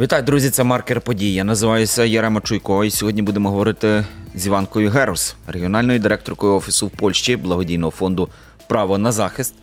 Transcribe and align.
Вітаю, 0.00 0.22
друзі! 0.22 0.50
Це 0.50 0.64
маркер 0.64 1.00
подій. 1.00 1.34
Я 1.34 1.44
називаюся 1.44 2.04
Ярема 2.04 2.40
Чуйко. 2.40 2.84
І 2.84 2.90
сьогодні 2.90 3.22
будемо 3.22 3.50
говорити 3.50 4.04
з 4.34 4.46
Іванкою 4.46 4.90
Герус, 4.90 5.36
регіональною 5.46 5.98
директоркою 5.98 6.54
офісу 6.54 6.86
в 6.86 6.90
Польщі 6.90 7.36
благодійного 7.36 7.90
фонду 7.90 8.28
Право 8.68 8.98
на 8.98 9.12
захист. 9.12 9.54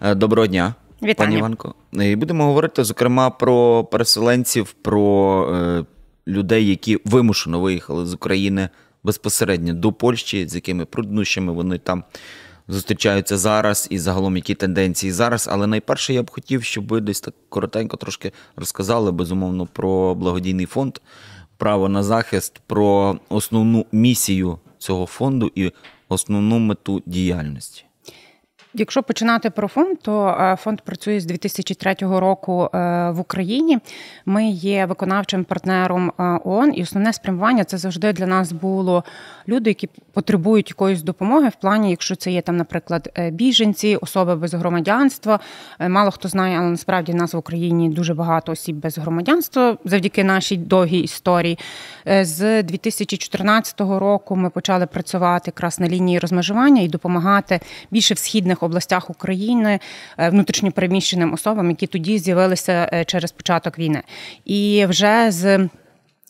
Е, 0.00 0.14
Доброго 0.14 0.46
дня, 0.46 0.74
Вітання. 1.02 1.14
пані 1.14 1.38
Іванко. 1.38 1.74
І 1.92 2.16
будемо 2.16 2.44
говорити 2.44 2.84
зокрема 2.84 3.30
про 3.30 3.84
переселенців, 3.84 4.72
про 4.72 5.48
е, 5.54 5.84
людей, 6.30 6.66
які 6.66 6.98
вимушено 7.04 7.60
виїхали 7.60 8.06
з 8.06 8.14
України 8.14 8.68
безпосередньо 9.04 9.74
до 9.74 9.92
Польщі, 9.92 10.48
з 10.48 10.54
якими 10.54 10.84
труднощами 10.84 11.52
вони 11.52 11.78
там 11.78 12.04
зустрічаються 12.70 13.36
зараз, 13.36 13.86
і 13.90 13.98
загалом 13.98 14.36
які 14.36 14.54
тенденції 14.54 15.12
зараз. 15.12 15.48
Але 15.52 15.66
найперше 15.66 16.14
я 16.14 16.22
б 16.22 16.30
хотів, 16.30 16.64
щоб 16.64 16.88
ви 16.88 17.00
десь 17.00 17.20
так 17.20 17.34
коротенько 17.48 17.96
трошки 17.96 18.32
розказали 18.56 19.12
безумовно 19.12 19.66
про 19.66 20.14
благодійний 20.14 20.66
фонд, 20.66 20.98
право 21.56 21.88
на 21.88 22.02
захист, 22.02 22.60
про 22.66 23.18
основну 23.28 23.86
місію 23.92 24.58
цього 24.78 25.06
фонду 25.06 25.52
і 25.54 25.72
основну 26.08 26.58
мету 26.58 27.02
діяльності. 27.06 27.84
Якщо 28.74 29.02
починати 29.02 29.50
про 29.50 29.68
фонд, 29.68 29.98
то 30.02 30.36
е, 30.40 30.56
фонд 30.56 30.80
працює 30.80 31.20
з 31.20 31.24
2003 31.24 31.94
року 32.00 32.70
е, 32.74 33.10
в 33.10 33.20
Україні. 33.20 33.78
Ми 34.26 34.48
є 34.50 34.86
виконавчим 34.86 35.44
партнером 35.44 36.12
е, 36.18 36.22
ООН, 36.44 36.72
і 36.74 36.82
основне 36.82 37.12
спрямування 37.12 37.64
це 37.64 37.78
завжди 37.78 38.12
для 38.12 38.26
нас 38.26 38.52
було 38.52 39.04
люди, 39.48 39.70
які 39.70 39.88
потребують 40.12 40.70
якоїсь 40.70 41.02
допомоги 41.02 41.48
в 41.48 41.54
плані, 41.60 41.90
якщо 41.90 42.16
це 42.16 42.30
є 42.30 42.42
там, 42.42 42.56
наприклад, 42.56 43.18
біженці, 43.32 43.96
особи 43.96 44.36
без 44.36 44.54
громадянства. 44.54 45.40
Мало 45.88 46.10
хто 46.10 46.28
знає, 46.28 46.58
але 46.58 46.70
насправді 46.70 47.12
в 47.12 47.14
нас 47.14 47.34
в 47.34 47.36
Україні 47.36 47.88
дуже 47.88 48.14
багато 48.14 48.52
осіб 48.52 48.76
без 48.76 48.98
громадянства 48.98 49.76
завдяки 49.84 50.24
нашій 50.24 50.56
довгій 50.56 51.00
історії. 51.00 51.58
З 52.20 52.62
2014 52.62 53.80
року 53.80 54.36
ми 54.36 54.50
почали 54.50 54.86
працювати 54.86 55.42
якраз 55.46 55.80
на 55.80 55.88
лінії 55.88 56.18
розмежування 56.18 56.82
і 56.82 56.88
допомагати 56.88 57.60
більше 57.90 58.14
в 58.14 58.18
східних 58.18 58.59
областях 58.66 59.10
України 59.10 59.80
е, 60.18 60.30
внутрішньопереміщеним 60.30 61.32
особам, 61.32 61.70
які 61.70 61.86
тоді 61.86 62.18
з'явилися 62.18 62.90
е, 62.92 63.04
через 63.04 63.32
початок 63.32 63.78
війни. 63.78 64.02
І 64.44 64.86
вже 64.88 65.30
з 65.30 65.68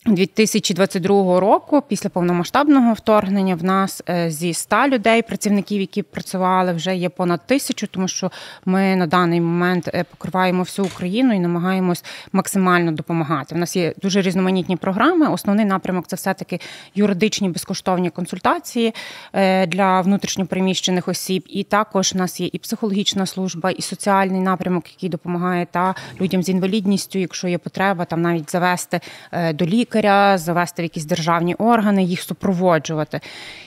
2022 0.05 1.39
року, 1.39 1.83
після 1.87 2.09
повномасштабного 2.09 2.93
вторгнення, 2.93 3.55
в 3.55 3.63
нас 3.63 4.03
е, 4.09 4.31
зі 4.31 4.53
100 4.53 4.87
людей, 4.87 5.21
працівників, 5.21 5.81
які 5.81 6.03
працювали, 6.03 6.73
вже 6.73 6.95
є 6.95 7.09
понад 7.09 7.47
тисячу, 7.47 7.87
тому 7.87 8.07
що 8.07 8.31
ми 8.65 8.95
на 8.95 9.07
даний 9.07 9.41
момент 9.41 9.87
е, 9.93 10.03
покриваємо 10.03 10.63
всю 10.63 10.85
Україну 10.85 11.33
і 11.33 11.39
намагаємось 11.39 12.03
максимально 12.31 12.91
допомагати. 12.91 13.55
У 13.55 13.57
нас 13.57 13.75
є 13.75 13.93
дуже 14.01 14.21
різноманітні 14.21 14.75
програми. 14.75 15.27
Основний 15.27 15.65
напрямок 15.65 16.07
це 16.07 16.15
все 16.15 16.33
таки 16.33 16.59
юридичні 16.95 17.49
безкоштовні 17.49 18.09
консультації 18.09 18.93
е, 19.33 19.67
для 19.67 20.01
внутрішньопереміщених 20.01 21.07
осіб. 21.07 21.43
І 21.47 21.63
також 21.63 22.11
у 22.15 22.17
нас 22.17 22.39
є 22.39 22.49
і 22.53 22.57
психологічна 22.57 23.25
служба, 23.25 23.71
і 23.71 23.81
соціальний 23.81 24.41
напрямок, 24.41 24.91
який 24.91 25.09
допомагає 25.09 25.67
та 25.71 25.95
людям 26.21 26.43
з 26.43 26.49
інвалідністю, 26.49 27.19
якщо 27.19 27.47
є 27.47 27.57
потреба, 27.57 28.05
там 28.05 28.21
навіть 28.21 28.51
завести 28.51 28.99
до 29.53 29.65
лікаря, 29.65 29.90
завести 30.37 30.81
в 30.81 30.85
якісь 30.85 31.05
державні 31.05 31.55
органи, 31.55 32.03
їх 32.03 32.21
супроводжувати. 32.21 33.19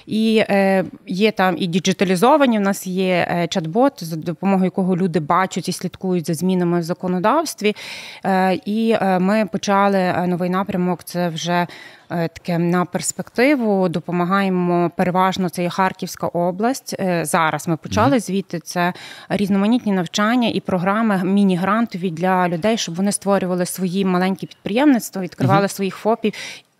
І 0.06 0.44
е, 0.48 0.84
є 1.06 1.31
там 1.33 1.55
і 1.58 1.66
діджиталізовані. 1.66 2.58
в 2.58 2.61
нас 2.61 2.86
є 2.86 3.27
е, 3.31 3.47
чат-бот, 3.47 4.05
за 4.05 4.16
допомогою 4.16 4.64
якого 4.64 4.97
люди 4.97 5.20
бачать 5.20 5.69
і 5.69 5.72
слідкують 5.72 6.27
за 6.27 6.34
змінами 6.34 6.81
в 6.81 6.83
законодавстві. 6.83 7.77
Е, 8.25 8.55
і 8.64 8.97
е, 9.00 9.19
ми 9.19 9.47
почали 9.53 9.98
е, 9.98 10.27
новий 10.27 10.50
напрямок. 10.50 11.05
Це 11.05 11.28
вже 11.28 11.66
таке 12.08 12.58
на 12.58 12.84
перспективу. 12.84 13.88
Допомагаємо 13.88 14.91
переважно 14.97 15.48
це 15.48 15.62
є 15.62 15.69
Харківська 15.69 16.26
область. 16.26 16.97
Е, 17.00 17.25
Зараз 17.25 17.69
ми 17.69 17.76
почали 17.76 18.20
звідти 18.20 18.60
це 18.60 18.92
різноманітні 19.28 19.92
навчання 19.92 20.48
і 20.48 20.60
програми 20.60 21.20
міні-грантові 21.25 22.10
для 22.10 22.48
людей, 22.48 22.76
щоб 22.76 22.94
вони 22.94 23.12
створювали 23.12 23.66
свої 23.66 24.04
маленькі 24.04 24.47
підприємництва, 24.47 25.22
відкривали 25.22 25.69
своїх 25.69 25.97
ФОПів. 25.97 26.32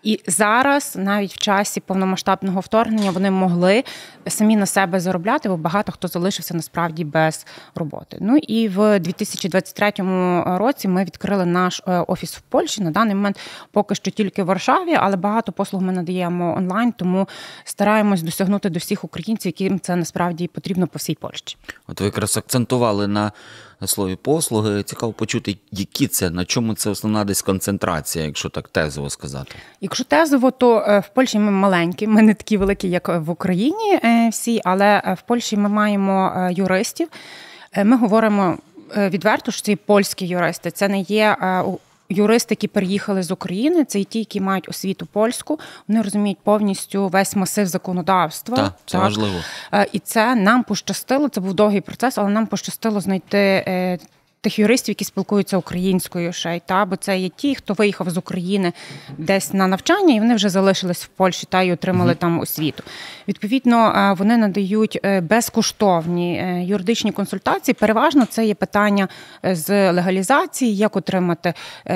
І 0.05 0.21
зараз, 0.27 0.97
навіть 0.97 1.35
в 1.35 1.39
часі 1.39 1.81
повномасштабного 1.81 2.61
вторгнення, 2.61 3.11
вони 3.11 3.31
могли 3.31 3.85
самі 4.27 4.57
на 4.57 4.67
себе 4.67 5.01
заробляти, 5.01 5.49
бо 5.49 5.57
багато 5.57 5.93
хто 5.93 6.09
залишився 6.09 6.55
насправді 6.55 7.05
без 7.05 7.47
роботи. 7.75 8.17
Ну 8.21 8.37
і 8.37 8.69
в 8.69 8.99
2023 8.99 9.93
році 10.59 10.89
ми 10.89 11.05
відкрили 11.05 11.47
наш 11.47 11.83
е, 11.87 11.99
офіс 11.99 12.37
в 12.37 12.41
Польщі. 12.41 12.83
На 12.83 12.91
даний 12.91 13.15
момент 13.15 13.39
поки 13.73 13.95
що 13.95 14.11
тільки 14.11 14.43
в 14.43 14.47
Варшаві, 14.47 14.95
але 14.95 15.17
багато 15.17 15.53
послуг 15.53 15.83
ми 15.83 15.93
надаємо 15.93 16.57
онлайн, 16.57 16.93
тому 16.93 17.29
стараємось 17.65 18.23
досягнути 18.23 18.71
до 18.71 18.79
всіх 18.79 19.05
українців, 19.05 19.53
яким 19.59 19.81
це 19.81 19.97
насправді 19.97 20.47
потрібно 20.47 20.87
по 20.87 20.99
всій 20.99 21.15
Польщі. 21.15 21.57
От 21.87 22.01
ви 22.01 22.07
якраз 22.07 22.37
акцентували 22.37 23.07
на 23.07 23.33
слові 23.87 24.17
послуги. 24.17 24.83
Цікаво 24.83 25.13
почути, 25.13 25.57
які 25.73 26.07
це, 26.07 26.31
на 26.31 26.45
чому 26.45 26.75
це 26.75 26.91
основна 26.91 27.25
десь 27.25 27.43
концентрація, 27.43 28.25
якщо 28.25 28.49
так 28.49 28.69
тезово 28.69 29.11
сказати. 29.11 29.55
Якщо 29.81 30.05
тезово, 30.05 30.51
то 30.51 30.79
е, 30.79 30.99
в 30.99 31.09
Польщі 31.15 31.39
ми 31.39 31.51
маленькі, 31.51 32.07
ми 32.07 32.23
не 32.23 32.35
такі 32.35 32.57
великі, 32.57 32.91
як 32.91 33.09
в 33.09 33.31
Україні 33.31 34.01
е, 34.05 34.29
всі, 34.33 34.61
але 34.65 35.03
е, 35.05 35.15
в 35.15 35.23
Польщі 35.23 35.57
ми 35.57 35.69
маємо 35.69 36.33
е, 36.37 36.53
юристів. 36.53 37.09
Е, 37.73 37.85
Ми 37.85 37.97
говоримо 37.97 38.59
е, 38.97 39.09
відверто, 39.09 39.53
що 39.53 39.63
це 39.63 39.77
польські 39.77 40.27
юристи. 40.27 40.71
Це 40.71 40.89
не 40.89 41.01
є 41.01 41.37
е, 41.43 41.65
юристи, 42.09 42.53
які 42.53 42.69
переїхали 42.69 43.23
з 43.23 43.31
України. 43.31 43.85
Це 43.85 44.01
і 44.01 44.05
ті, 44.05 44.19
які 44.19 44.41
мають 44.41 44.69
освіту 44.69 45.07
польську. 45.07 45.61
Вони 45.89 46.03
розуміють 46.03 46.39
повністю 46.43 47.09
весь 47.09 47.37
масив 47.37 47.67
законодавства. 47.67 48.57
Так, 48.57 48.73
це 48.87 48.99
важливо. 48.99 49.37
Е, 49.73 49.87
І 49.93 49.99
це 49.99 50.35
нам 50.35 50.63
пощастило. 50.63 51.29
Це 51.29 51.41
був 51.41 51.55
довгий 51.55 51.81
процес, 51.81 52.19
але 52.19 52.31
нам 52.31 52.47
пощастило 52.47 53.01
знайти. 53.01 53.65
Тих 54.45 54.59
юристів, 54.59 54.91
які 54.91 55.05
спілкуються 55.05 55.57
українською 55.57 56.33
ще 56.33 56.57
й 56.57 56.63
та 56.67 56.85
бо 56.85 56.97
це 56.97 57.19
є 57.19 57.29
ті, 57.29 57.55
хто 57.55 57.75
виїхав 57.75 58.11
з 58.11 58.17
України 58.17 58.73
десь 59.19 59.53
на 59.53 59.67
навчання, 59.67 60.15
і 60.15 60.21
вони 60.21 60.35
вже 60.35 60.49
залишились 60.49 61.05
в 61.05 61.09
Польщі 61.09 61.47
та 61.51 61.63
й 61.63 61.73
отримали 61.73 62.15
там 62.15 62.41
освіту. 62.41 62.83
Відповідно, 63.29 63.95
е, 63.97 64.15
вони 64.19 64.37
надають 64.37 65.01
е, 65.05 65.21
безкоштовні 65.21 66.37
е, 66.37 66.65
юридичні 66.65 67.13
консультації. 67.13 67.75
Переважно 67.75 68.25
це 68.25 68.47
є 68.47 68.55
питання 68.55 69.09
з 69.43 69.93
легалізації, 69.93 70.77
як 70.77 70.97
отримати 70.97 71.55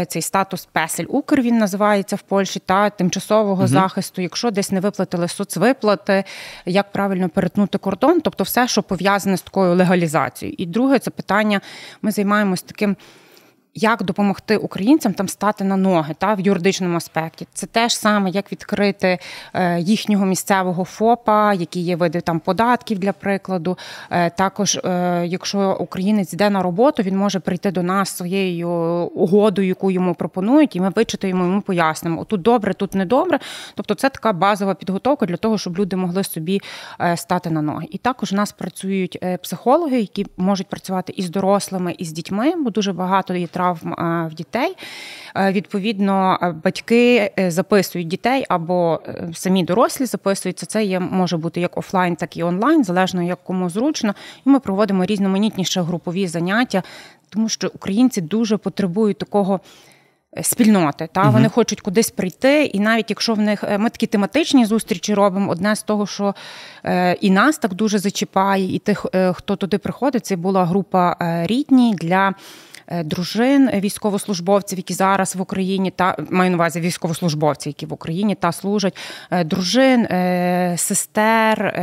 цей 0.09 0.23
статус 0.23 0.69
песель 0.73 1.05
Укр. 1.09 1.41
Він 1.41 1.59
називається 1.59 2.17
в 2.17 2.23
Польщі 2.23 2.63
та 2.67 2.91
тимчасового 2.91 3.67
захисту, 3.67 4.23
якщо 4.23 4.51
десь 4.51 4.73
не 4.73 4.81
виплатили 4.81 5.29
соцвиплати, 5.29 6.25
як 6.67 6.93
правильно 6.93 7.29
перетнути 7.29 7.79
кордон, 7.79 8.21
тобто 8.21 8.45
все, 8.45 8.69
що 8.69 8.83
пов'язане 8.83 9.37
з 9.37 9.43
такою 9.43 9.75
легалізацією. 9.75 10.55
І 10.59 10.67
друге, 10.67 10.99
це 10.99 11.11
питання. 11.11 11.61
Ми 12.03 12.13
займаємось 12.39 12.63
таким. 12.63 12.97
Як 13.81 14.03
допомогти 14.03 14.57
українцям 14.57 15.15
там 15.15 15.29
стати 15.29 15.65
на 15.65 15.77
ноги 15.77 16.15
та 16.19 16.35
в 16.35 16.41
юридичному 16.41 16.97
аспекті? 16.97 17.47
Це 17.53 17.67
теж 17.67 17.95
саме, 17.95 18.31
як 18.31 18.53
відкрити 18.53 19.19
е, 19.55 19.81
їхнього 19.81 20.27
місцевого 20.27 20.85
ФОПа, 20.85 21.55
які 21.55 21.81
є 21.81 21.97
види 21.97 22.21
там 22.21 22.41
податків 22.41 22.99
для 22.99 23.13
прикладу. 23.13 23.79
Е, 24.11 24.31
також, 24.31 24.77
е, 24.77 25.25
якщо 25.27 25.77
українець 25.81 26.33
йде 26.33 26.51
на 26.51 26.63
роботу, 26.63 27.03
він 27.03 27.17
може 27.17 27.41
прийти 27.41 27.71
до 27.71 27.83
нас 27.83 28.17
своєю 28.17 28.69
угодою, 29.15 29.69
яку 29.69 29.91
йому 29.91 30.15
пропонують, 30.15 30.77
і 30.77 30.81
ми 30.81 30.93
вичитаємо 30.97 31.45
йому 31.45 31.61
пояснимо. 31.61 32.25
Тут 32.25 32.43
добре, 32.43 32.75
тут 32.75 32.95
не 32.95 33.05
добре. 33.05 33.39
Тобто, 33.75 33.95
це 33.95 34.09
така 34.09 34.33
базова 34.33 34.75
підготовка 34.75 35.27
для 35.27 35.37
того, 35.37 35.59
щоб 35.59 35.79
люди 35.79 35.97
могли 35.97 36.25
собі 36.25 36.61
стати 37.17 37.51
на 37.51 37.63
ноги. 37.63 37.87
І 37.91 37.99
також 37.99 38.33
у 38.33 38.37
нас 38.37 38.53
працюють 38.53 39.19
психологи, 39.43 40.01
які 40.01 40.27
можуть 40.37 40.67
працювати 40.67 41.13
і 41.17 41.23
з 41.23 41.31
дорослими, 41.31 41.95
і 41.99 42.05
з 42.05 42.13
дітьми, 42.13 42.55
бо 42.65 42.71
дуже 42.71 42.93
багато 42.93 43.35
є 43.35 43.47
травм 43.47 43.68
е, 43.71 44.29
в 44.31 44.35
дітей. 44.35 44.77
Е, 45.37 45.53
Відповідно, 45.53 46.39
е, 46.43 46.55
батьки 46.65 47.33
записують 47.49 48.09
дітей 48.09 48.45
або 48.49 49.01
самі 49.35 49.65
дорослі 49.65 50.05
записуються. 50.05 50.67
Це 50.67 50.85
є 50.85 51.01
може 51.01 51.37
бути 51.37 51.61
як 51.61 51.77
офлайн, 51.77 52.17
так 52.17 52.37
і 52.37 52.43
онлайн, 52.43 52.85
залежно 52.85 53.23
як 53.23 53.45
кому 53.45 53.71
зручно. 53.71 54.15
І 54.47 54.51
ми 54.51 54.61
проводимо 54.61 55.05
різноманітніші 55.05 55.81
групові 55.81 56.27
заняття, 56.27 56.83
тому 57.29 57.49
що 57.49 57.71
українці 57.75 58.21
дуже 58.21 58.57
потребують 58.57 59.19
такого. 59.19 59.61
Спільноти, 60.43 61.09
та 61.13 61.31
вони 61.31 61.49
хочуть 61.49 61.81
кудись 61.81 62.11
прийти, 62.11 62.65
і 62.65 62.81
навіть 62.81 63.11
якщо 63.11 63.35
в 63.35 63.39
них 63.39 63.65
ми 63.79 63.91
такі 63.91 64.07
тематичні 64.07 64.67
зустрічі 64.67 65.15
робимо, 65.15 65.51
одне 65.51 65.77
з 65.77 65.83
того, 65.83 66.07
що 66.07 66.35
і 67.21 67.31
нас 67.31 67.59
так 67.59 67.75
дуже 67.75 67.99
зачіпає, 67.99 68.75
і 68.75 68.79
тих, 68.79 69.07
хто 69.35 69.57
туди 69.57 69.79
приходить, 69.79 70.27
це 70.27 70.37
була 70.37 70.65
група 70.65 71.17
рідні 71.47 71.95
для 71.95 72.35
дружин 73.05 73.69
е, 73.69 73.81
військовослужбовців, 73.81 74.79
які 74.79 74.95
зараз 74.95 75.37
в 75.37 75.41
Україні 75.41 75.91
та 75.91 76.17
маю 76.31 76.51
на 76.51 76.57
увазі 76.57 76.81
військовослужбовці, 76.81 77.69
які 77.69 77.87
в 77.87 77.93
Україні 77.93 78.35
та 78.35 78.53
служать 78.53 78.97
е, 79.31 79.45
дружин, 79.45 80.05
е, 80.05 80.75
сестер, 80.79 81.75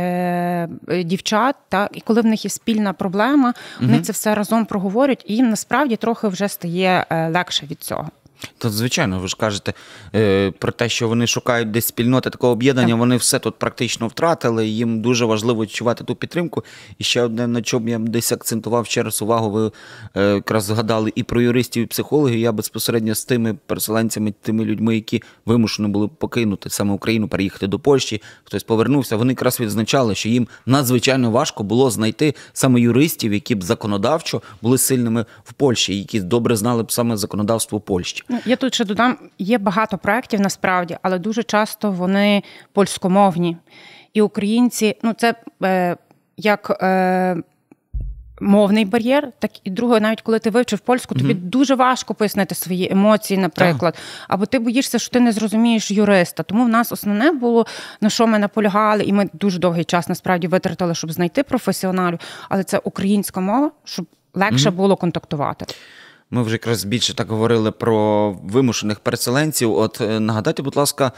дівчат. 1.04 1.56
Та 1.68 1.88
і 1.92 2.00
коли 2.00 2.20
в 2.20 2.26
них 2.26 2.44
є 2.44 2.50
спільна 2.50 2.92
проблема, 2.92 3.54
вони 3.80 4.00
це 4.00 4.12
все 4.12 4.34
разом 4.34 4.64
проговорюють, 4.64 5.24
і 5.26 5.36
їм 5.36 5.50
насправді 5.50 5.96
трохи 5.96 6.28
вже 6.28 6.48
стає 6.48 7.06
легше 7.10 7.66
від 7.66 7.82
цього. 7.82 8.10
То, 8.58 8.70
звичайно, 8.70 9.20
ви 9.20 9.28
ж 9.28 9.36
кажете 9.36 9.74
е, 10.14 10.50
про 10.50 10.72
те, 10.72 10.88
що 10.88 11.08
вони 11.08 11.26
шукають 11.26 11.70
десь 11.70 11.86
спільноти 11.86 12.30
такого 12.30 12.52
об'єднання, 12.52 12.88
так. 12.88 12.98
вони 12.98 13.16
все 13.16 13.38
тут 13.38 13.58
практично 13.58 14.08
втратили. 14.08 14.66
Їм 14.66 15.00
дуже 15.00 15.24
важливо 15.24 15.62
відчувати 15.62 16.04
ту 16.04 16.14
підтримку. 16.14 16.64
І 16.98 17.04
ще 17.04 17.22
одне, 17.22 17.46
на 17.46 17.62
чому 17.62 17.88
я 17.88 17.98
десь 17.98 18.32
акцентував 18.32 18.86
ще 18.86 19.02
раз 19.02 19.22
увагу, 19.22 19.50
ви 19.50 19.70
е, 20.14 20.34
якраз 20.34 20.64
згадали 20.64 21.12
і 21.14 21.22
про 21.22 21.40
юристів, 21.40 21.82
і 21.82 21.86
психологів. 21.86 22.38
Я 22.38 22.52
безпосередньо 22.52 23.14
з 23.14 23.24
тими 23.24 23.56
переселенцями, 23.66 24.34
тими 24.42 24.64
людьми, 24.64 24.94
які 24.94 25.22
вимушені 25.46 25.88
були 25.88 26.08
покинути 26.08 26.70
саме 26.70 26.92
Україну, 26.92 27.28
переїхати 27.28 27.66
до 27.66 27.78
Польщі. 27.78 28.22
Хтось 28.44 28.62
повернувся. 28.62 29.16
Вони 29.16 29.32
якраз 29.32 29.60
відзначали, 29.60 30.14
що 30.14 30.28
їм 30.28 30.48
надзвичайно 30.66 31.30
важко 31.30 31.64
було 31.64 31.90
знайти 31.90 32.34
саме 32.52 32.80
юристів, 32.80 33.32
які 33.32 33.54
б 33.54 33.62
законодавчо 33.62 34.42
були 34.62 34.78
сильними 34.78 35.24
в 35.44 35.52
Польщі, 35.52 35.98
які 35.98 36.20
добре 36.20 36.56
знали 36.56 36.82
б 36.82 36.92
саме 36.92 37.16
законодавство 37.16 37.80
Польщі. 37.80 38.22
Ну, 38.28 38.38
я 38.44 38.56
тут 38.56 38.74
ще 38.74 38.84
додам, 38.84 39.18
є 39.38 39.58
багато 39.58 39.98
проєктів 39.98 40.40
насправді, 40.40 40.96
але 41.02 41.18
дуже 41.18 41.42
часто 41.42 41.90
вони 41.90 42.42
польськомовні. 42.72 43.56
І 44.12 44.22
українці, 44.22 44.96
ну 45.02 45.12
це 45.12 45.34
е, 45.64 45.96
як. 46.36 46.76
Е, 46.82 47.36
Мовний 48.40 48.84
бар'єр, 48.84 49.32
так 49.38 49.50
і 49.64 49.70
друге, 49.70 50.00
навіть 50.00 50.20
коли 50.20 50.38
ти 50.38 50.50
вивчив 50.50 50.78
польську, 50.78 51.14
тобі 51.14 51.34
mm 51.34 51.40
дуже 51.40 51.74
важко 51.74 52.14
пояснити 52.14 52.54
свої 52.54 52.92
емоції, 52.92 53.40
наприклад. 53.40 53.94
Так. 53.94 54.02
Або 54.28 54.46
ти 54.46 54.58
боїшся, 54.58 54.98
що 54.98 55.10
ти 55.10 55.20
не 55.20 55.32
зрозумієш 55.32 55.90
юриста. 55.90 56.42
Тому 56.42 56.64
в 56.64 56.68
нас 56.68 56.92
основне 56.92 57.32
було 57.32 57.66
на 58.00 58.10
що 58.10 58.26
ми 58.26 58.38
наполягали, 58.38 59.04
і 59.04 59.12
ми 59.12 59.28
дуже 59.32 59.58
довгий 59.58 59.84
час 59.84 60.08
насправді 60.08 60.46
витратили, 60.46 60.94
щоб 60.94 61.12
знайти 61.12 61.42
професіоналів, 61.42 62.18
але 62.48 62.64
це 62.64 62.78
українська 62.78 63.40
мова, 63.40 63.70
щоб 63.84 64.06
легше 64.34 64.68
mm 64.68 64.72
було 64.72 64.96
контактувати. 64.96 65.66
Ми 66.30 66.42
вже 66.42 66.54
якраз 66.54 66.84
більше 66.84 67.14
так 67.14 67.28
говорили 67.28 67.70
про 67.70 68.30
вимушених 68.32 69.00
переселенців. 69.00 69.74
От 69.74 70.00
е, 70.00 70.20
нагадайте, 70.20 70.62
будь 70.62 70.76
ласка, 70.76 71.12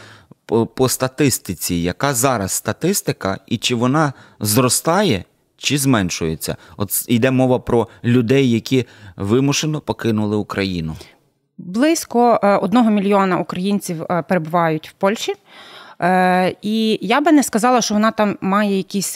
по, 0.75 0.89
статистиці, 0.89 1.75
яка 1.75 2.15
зараз 2.15 2.53
статистика, 2.53 3.39
і 3.47 3.57
чи 3.57 3.75
вона 3.75 4.13
зростає, 4.41 5.25
чи 5.57 5.79
зменшується? 5.79 6.57
От 6.77 7.05
йде 7.09 7.31
мова 7.31 7.59
про 7.59 7.89
людей, 8.05 8.51
які 8.51 8.87
вимушено 9.17 9.81
покинули 9.81 10.37
Україну. 10.37 10.97
Близько 11.59 12.41
е, 12.43 12.57
одного 12.57 12.91
мільйона 12.91 13.39
українців 13.39 14.03
е, 14.03 14.23
перебувають 14.29 14.89
в 14.89 14.93
Польщі. 14.93 15.35
І 16.63 16.99
я 17.03 17.21
би 17.21 17.33
не 17.33 17.43
сказала, 17.43 17.81
що 17.81 17.95
вона 17.95 18.11
там 18.11 18.39
має 18.41 18.77
якісь 18.77 19.15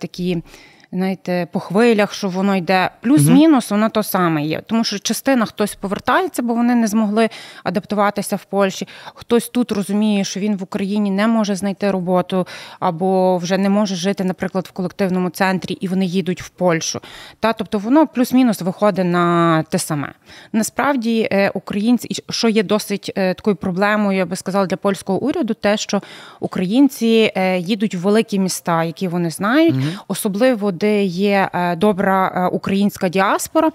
такі 0.00 0.42
знаєте, 0.92 1.48
по 1.52 1.60
хвилях, 1.60 2.14
що 2.14 2.28
воно 2.28 2.56
йде. 2.56 2.90
Плюс-мінус, 3.00 3.70
воно 3.70 3.88
то 3.88 4.02
саме 4.02 4.42
є. 4.42 4.62
Тому 4.66 4.84
що 4.84 4.98
частина 4.98 5.46
хтось 5.46 5.74
повертається, 5.74 6.42
бо 6.42 6.54
вони 6.54 6.74
не 6.74 6.86
змогли 6.86 7.28
адаптуватися 7.64 8.36
в 8.36 8.44
Польщі. 8.44 8.88
Хтось 9.14 9.48
тут 9.48 9.72
розуміє, 9.72 10.24
що 10.24 10.40
він 10.40 10.56
в 10.56 10.62
Україні 10.62 11.10
не 11.10 11.26
може 11.26 11.54
знайти 11.54 11.90
роботу 11.90 12.46
або 12.80 13.38
вже 13.38 13.58
не 13.58 13.68
може 13.68 13.94
жити, 13.94 14.24
наприклад, 14.24 14.66
в 14.66 14.70
колективному 14.70 15.30
центрі, 15.30 15.72
і 15.72 15.88
вони 15.88 16.06
їдуть 16.06 16.42
в 16.42 16.48
Польщу. 16.48 17.00
Та 17.40 17.52
тобто 17.52 17.78
воно 17.78 18.06
плюс-мінус 18.06 18.62
виходить 18.62 19.06
на 19.06 19.62
те 19.62 19.78
саме. 19.78 20.12
Насправді, 20.52 21.28
е, 21.32 21.50
українці, 21.54 22.22
що 22.30 22.48
є 22.48 22.62
досить 22.62 23.12
е, 23.16 23.34
такою 23.34 23.56
проблемою, 23.56 24.18
я 24.18 24.26
би 24.26 24.36
сказала, 24.36 24.66
для 24.66 24.76
польського 24.76 25.18
уряду, 25.18 25.54
те, 25.54 25.76
що 25.76 26.02
українці 26.40 27.32
е, 27.36 27.58
їдуть 27.58 27.94
в 27.94 27.98
великі 27.98 28.38
міста, 28.38 28.84
які 28.84 29.08
вони 29.08 29.30
знають, 29.30 29.74
особливо 30.08 30.72
де 30.80 31.04
є 31.04 31.50
е, 31.52 31.76
добра 31.76 32.32
е, 32.34 32.56
українська 32.56 33.08
діаспора. 33.08 33.72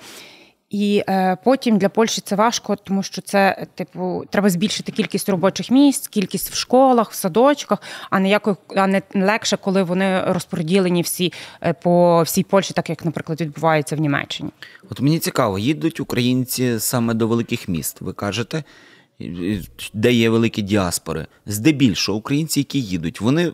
І 0.70 1.04
е, 1.10 1.38
потім 1.44 1.78
для 1.78 1.90
Польщі 1.90 2.22
це 2.26 2.36
важко, 2.36 2.76
тому 2.76 3.04
що 3.04 3.22
це 3.22 3.66
типу 3.76 4.24
треба 4.30 4.50
збільшити 4.50 4.92
кількість 4.92 5.30
робочих 5.30 5.72
місць, 5.72 6.08
кількість 6.08 6.52
в 6.52 6.56
школах, 6.56 7.12
в 7.12 7.14
садочках, 7.14 7.82
а 8.10 8.20
не 8.20 8.30
яко, 8.30 8.58
а 8.76 8.88
не 8.88 9.02
легше, 9.16 9.58
коли 9.58 9.84
вони 9.84 10.22
розподілені 10.22 11.02
всі 11.02 11.34
по 11.84 12.24
всій 12.24 12.44
Польщі, 12.44 12.74
так 12.74 12.90
як, 12.90 13.06
наприклад, 13.06 13.42
відбувається 13.42 13.96
в 13.96 14.00
Німеччині. 14.00 14.50
От 14.90 15.02
мені 15.02 15.20
цікаво, 15.20 15.60
їдуть 15.60 16.00
українці 16.00 16.80
саме 16.80 17.14
до 17.14 17.28
великих 17.28 17.68
міст. 17.68 18.02
Ви 18.02 18.14
кажете, 18.14 18.64
де 19.94 20.12
є 20.12 20.30
великі 20.30 20.62
діаспори. 20.62 21.28
Здебільшого 21.46 22.18
українці, 22.18 22.60
які 22.60 22.82
їдуть, 22.82 23.22
вони 23.22 23.54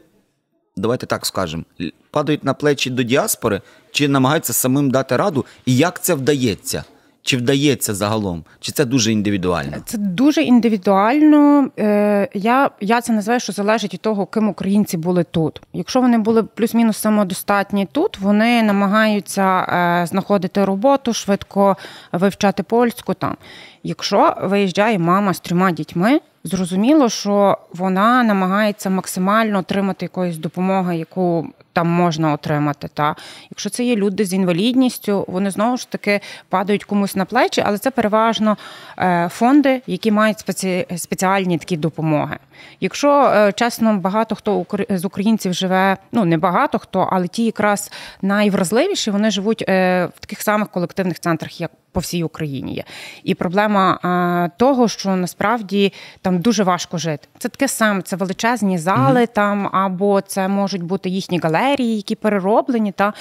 давайте 0.82 1.06
так 1.06 1.26
скажемо, 1.26 1.64
падають 2.12 2.44
на 2.44 2.54
плечі 2.54 2.90
до 2.90 3.04
діаспори, 3.04 3.62
чи 3.92 4.08
намагаються 4.08 4.54
самим 4.54 4.92
дати 4.92 5.18
раду, 5.18 5.46
і 5.66 5.78
як 5.78 6.04
це 6.04 6.14
вдається? 6.14 6.84
Чи 7.24 7.38
вдається 7.38 7.94
загалом? 7.94 8.44
Чи 8.60 8.72
це 8.72 8.86
дуже 8.86 9.12
індивідуально? 9.12 9.78
Це 9.86 9.98
дуже 9.98 10.42
індивідуально. 10.42 11.70
Е, 11.80 12.30
я 12.34 12.70
я 12.82 13.02
це 13.02 13.14
називаю, 13.14 13.40
що 13.40 13.54
залежить 13.54 13.94
від 13.94 14.02
того, 14.02 14.26
ким 14.26 14.50
українці 14.50 14.98
були 14.98 15.24
тут. 15.24 15.62
Якщо 15.74 16.02
вони 16.02 16.18
були 16.18 16.44
плюс-мінус 16.44 16.98
самодостатні 16.98 17.88
тут, 17.92 18.20
вони 18.20 18.64
намагаються 18.64 19.60
е, 19.60 20.06
знаходити 20.08 20.66
роботу, 20.66 21.14
швидко 21.14 21.78
вивчати 22.12 22.64
польську 22.64 23.14
там. 23.14 23.38
Якщо 23.84 24.36
виїжджає 24.44 25.00
мама 25.00 25.34
з 25.34 25.40
трьома 25.40 25.72
дітьми, 25.72 26.20
зрозуміло, 26.44 27.10
що 27.10 27.58
вона 27.74 28.24
намагається 28.24 28.90
максимально 28.90 29.60
отримати 29.60 30.06
якоїсь 30.06 30.38
допомоги, 30.38 30.98
яку 30.98 31.48
там 31.74 31.88
можна 31.88 32.34
отримати. 32.34 32.88
Та 32.88 33.16
Якщо 33.52 33.70
це 33.70 33.84
є 33.84 33.96
люди 33.96 34.26
з 34.26 34.34
інвалідністю, 34.34 35.26
вони 35.28 35.52
знову 35.52 35.78
ж 35.78 35.90
таки 35.90 36.20
падають 36.50 36.84
комусь 36.84 37.16
на 37.16 37.26
плечі, 37.26 37.64
але 37.66 37.78
це 37.78 37.92
переважно 37.92 38.58
е, 38.98 39.30
фонди, 39.32 39.82
які 39.88 40.12
мають 40.12 40.40
спеці... 40.40 40.86
спеціальні 40.98 41.58
такі 41.58 41.78
допомоги. 41.78 42.38
Якщо 42.80 43.24
е, 43.36 43.52
чесно, 43.52 43.98
багато 43.98 44.36
хто 44.36 44.66
з 44.90 45.06
українців 45.06 45.54
живе, 45.54 45.98
ну 46.12 46.26
не 46.26 46.38
багато 46.38 46.80
хто, 46.80 47.10
але 47.12 47.28
ті 47.28 47.46
якраз 47.46 47.92
найвразливіші, 48.22 49.12
вони 49.12 49.32
живуть 49.32 49.64
е, 49.70 50.06
в 50.16 50.20
таких 50.20 50.42
самих 50.42 50.70
колективних 50.70 51.20
центрах, 51.20 51.62
як 51.62 51.72
по 51.92 52.00
всій 52.00 52.24
Україні 52.24 52.74
є. 52.74 52.84
І 53.24 53.36
проблема 53.36 54.50
того, 54.58 54.88
що 54.88 55.16
насправді 55.16 55.94
там 56.22 56.40
дуже 56.40 56.64
важко 56.64 56.98
жити. 56.98 57.28
Це 57.40 57.50
таке 57.50 57.68
саме, 57.68 58.02
це 58.02 58.16
величезні 58.16 58.78
зали 58.78 59.22
mm 59.22 59.28
там, 59.34 59.70
або 59.72 60.22
це 60.22 60.48
можуть 60.48 60.84
бути 60.84 61.10
їхні 61.10 61.40
галерії, 61.62 61.96
які 61.96 62.16
перероблені. 62.16 62.92
Та 62.92 63.14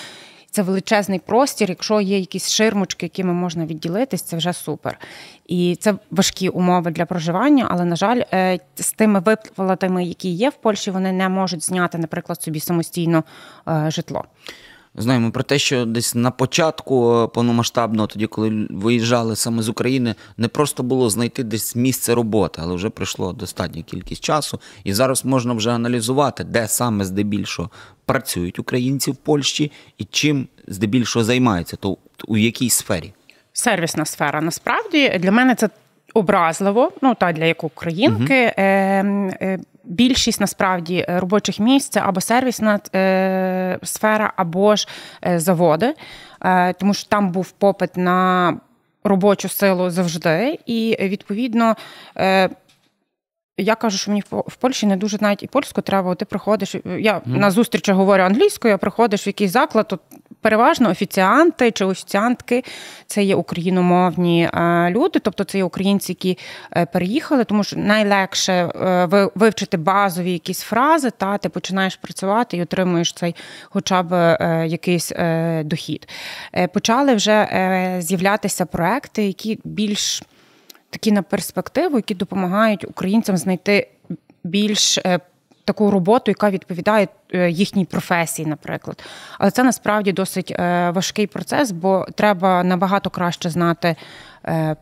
це 0.50 0.62
величезний 0.62 1.18
простір. 1.18 1.68
Якщо 1.68 2.00
є 2.00 2.18
якісь 2.18 2.50
ширмочки, 2.50 3.06
якими 3.06 3.32
можна 3.32 3.66
відділитись, 3.66 4.22
це 4.22 4.36
вже 4.36 4.52
супер. 4.52 4.98
І 5.46 5.76
це 5.80 5.94
важкі 6.10 6.48
умови 6.48 6.90
для 6.90 7.06
проживання, 7.06 7.66
але, 7.70 7.84
на 7.84 7.96
жаль, 7.96 8.22
е, 8.32 8.58
з 8.74 8.92
тими 8.92 9.20
виплатами, 9.20 10.04
які 10.04 10.28
є 10.28 10.48
в 10.48 10.54
Польщі, 10.54 10.90
вони 10.90 11.12
не 11.12 11.28
можуть 11.28 11.64
зняти, 11.64 11.98
наприклад, 11.98 12.42
собі 12.42 12.60
самостійно 12.60 13.24
е, 13.68 13.90
житло. 13.90 14.24
Знаємо 14.94 15.30
про 15.30 15.42
те, 15.42 15.58
що 15.58 15.84
десь 15.86 16.14
на 16.14 16.30
початку 16.30 17.14
е, 17.14 17.26
повномасштабного, 17.26 18.06
тоді, 18.06 18.26
коли 18.26 18.66
виїжджали 18.70 19.36
саме 19.36 19.62
з 19.62 19.68
України, 19.68 20.14
не 20.36 20.48
просто 20.48 20.82
було 20.82 21.10
знайти 21.10 21.44
десь 21.44 21.76
місце 21.76 22.14
роботи, 22.14 22.60
але 22.64 22.74
вже 22.74 22.90
пройшло 22.90 23.32
достатня 23.32 23.82
кількість 23.82 24.24
часу. 24.24 24.60
І 24.84 24.92
зараз 24.92 25.24
можна 25.24 25.54
вже 25.54 25.70
аналізувати, 25.70 26.44
де 26.44 26.68
саме 26.68 27.04
здебільшого 27.04 27.70
працюють 28.04 28.58
українці 28.58 29.10
в 29.10 29.16
Польщі 29.16 29.72
і 29.98 30.04
чим 30.04 30.48
здебільшого 30.66 31.24
займаються, 31.24 31.76
то 31.76 31.96
у 32.28 32.36
якій 32.36 32.70
сфері. 32.70 33.12
Сервісна 33.52 34.04
сфера. 34.04 34.40
Насправді 34.40 35.18
для 35.18 35.32
мене 35.32 35.54
це 35.54 35.68
образливо, 36.14 36.92
ну 37.02 37.14
та 37.14 37.32
для 37.32 37.44
як 37.44 37.64
українки. 37.64 38.54
Угу. 38.58 39.64
Більшість 39.84 40.40
насправді 40.40 41.06
робочих 41.08 41.60
місць 41.60 41.96
або 41.96 42.20
сервісна 42.20 42.80
е, 42.94 43.78
сфера, 43.82 44.32
або 44.36 44.76
ж 44.76 44.88
е, 45.26 45.38
заводи, 45.38 45.94
е, 46.44 46.72
тому 46.72 46.94
що 46.94 47.08
там 47.08 47.30
був 47.30 47.50
попит 47.50 47.96
на 47.96 48.56
робочу 49.04 49.48
силу 49.48 49.90
завжди, 49.90 50.58
і 50.66 50.96
відповідно. 51.00 51.76
Е, 52.16 52.50
я 53.58 53.74
кажу, 53.74 53.98
що 53.98 54.10
мені 54.10 54.22
в 54.30 54.56
Польщі 54.56 54.86
не 54.86 54.96
дуже 54.96 55.16
знають 55.16 55.42
і 55.42 55.46
польську 55.46 55.80
треба. 55.80 56.14
Ти 56.14 56.24
приходиш. 56.24 56.74
Я 56.84 57.14
mm. 57.14 57.22
на 57.26 57.50
зустрічі 57.50 57.92
говорю 57.92 58.22
англійською, 58.22 58.74
а 58.74 58.78
приходиш 58.78 59.26
в 59.26 59.28
якийсь 59.28 59.50
заклад, 59.50 59.88
то 59.88 59.98
переважно 60.40 60.90
офіціанти 60.90 61.70
чи 61.70 61.84
офіціантки 61.84 62.64
це 63.06 63.22
є 63.22 63.34
україномовні 63.34 64.50
е, 64.54 64.90
люди, 64.90 65.18
тобто 65.18 65.44
це 65.44 65.58
є 65.58 65.64
українці, 65.64 66.12
які 66.12 66.38
е, 66.76 66.86
переїхали, 66.86 67.44
тому 67.44 67.64
що 67.64 67.76
найлегше 67.76 68.52
е, 68.52 69.28
вивчити 69.34 69.76
базові 69.76 70.32
якісь 70.32 70.60
фрази, 70.60 71.10
та 71.10 71.38
ти 71.38 71.48
починаєш 71.48 71.96
працювати 71.96 72.56
і 72.56 72.62
отримуєш 72.62 73.12
цей 73.12 73.36
хоча 73.64 74.02
б 74.02 74.36
якийсь 74.66 75.12
дохід. 75.64 76.08
Почали 76.72 77.14
вже 77.14 77.48
з'являтися 78.00 78.66
проекти, 78.66 79.26
які 79.26 79.58
більш 79.64 80.22
такі 80.90 81.12
на 81.12 81.22
перспективу, 81.22 81.96
які 81.96 82.14
допомагають 82.14 82.84
українцям 82.84 83.36
знайти 83.36 83.88
більш 84.44 84.98
таку 85.64 85.90
роботу, 85.90 86.30
яка 86.30 86.50
відповідає 86.50 87.08
їхній 87.34 87.84
професії, 87.84 88.48
наприклад. 88.48 89.02
Але 89.38 89.50
це 89.50 89.64
насправді 89.64 90.12
досить 90.12 90.54
важкий 90.94 91.26
процес, 91.26 91.70
бо 91.70 92.06
треба 92.14 92.64
набагато 92.64 93.10
краще 93.10 93.50
знати. 93.50 93.96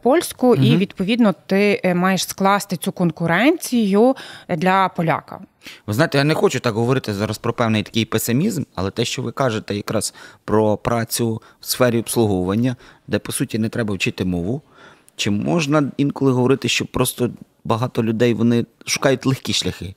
Польську, 0.03 0.47
угу. 0.47 0.63
і 0.63 0.77
відповідно 0.77 1.35
ти 1.47 1.93
маєш 1.97 2.25
скласти 2.25 2.77
цю 2.77 2.93
конкуренцію 2.93 4.17
для 4.49 4.89
поляка. 4.89 5.41
Ви 5.87 5.95
знаєте, 5.95 6.19
я 6.19 6.25
не 6.25 6.35
хочу 6.35 6.61
так 6.61 6.75
говорити 6.75 7.15
зараз 7.15 7.39
про 7.39 7.53
певний 7.53 7.83
такий 7.83 8.05
песимізм, 8.05 8.63
але 8.75 8.91
те, 8.91 9.05
що 9.05 9.23
ви 9.23 9.33
кажете, 9.33 9.75
якраз 9.75 10.15
про 10.45 10.77
працю 10.77 11.43
в 11.61 11.67
сфері 11.67 11.99
обслуговування, 11.99 12.77
де 13.07 13.19
по 13.19 13.33
суті 13.33 13.59
не 13.59 13.69
треба 13.69 13.95
вчити 13.95 14.25
мову. 14.25 14.63
Чи 15.17 15.31
можна 15.31 15.91
інколи 15.97 16.33
говорити, 16.33 16.69
що 16.69 16.87
просто 16.87 17.31
багато 17.65 18.05
людей 18.05 18.35
вони 18.35 18.65
шукають 18.87 19.27
легкі 19.27 19.53
шляхи? 19.53 19.95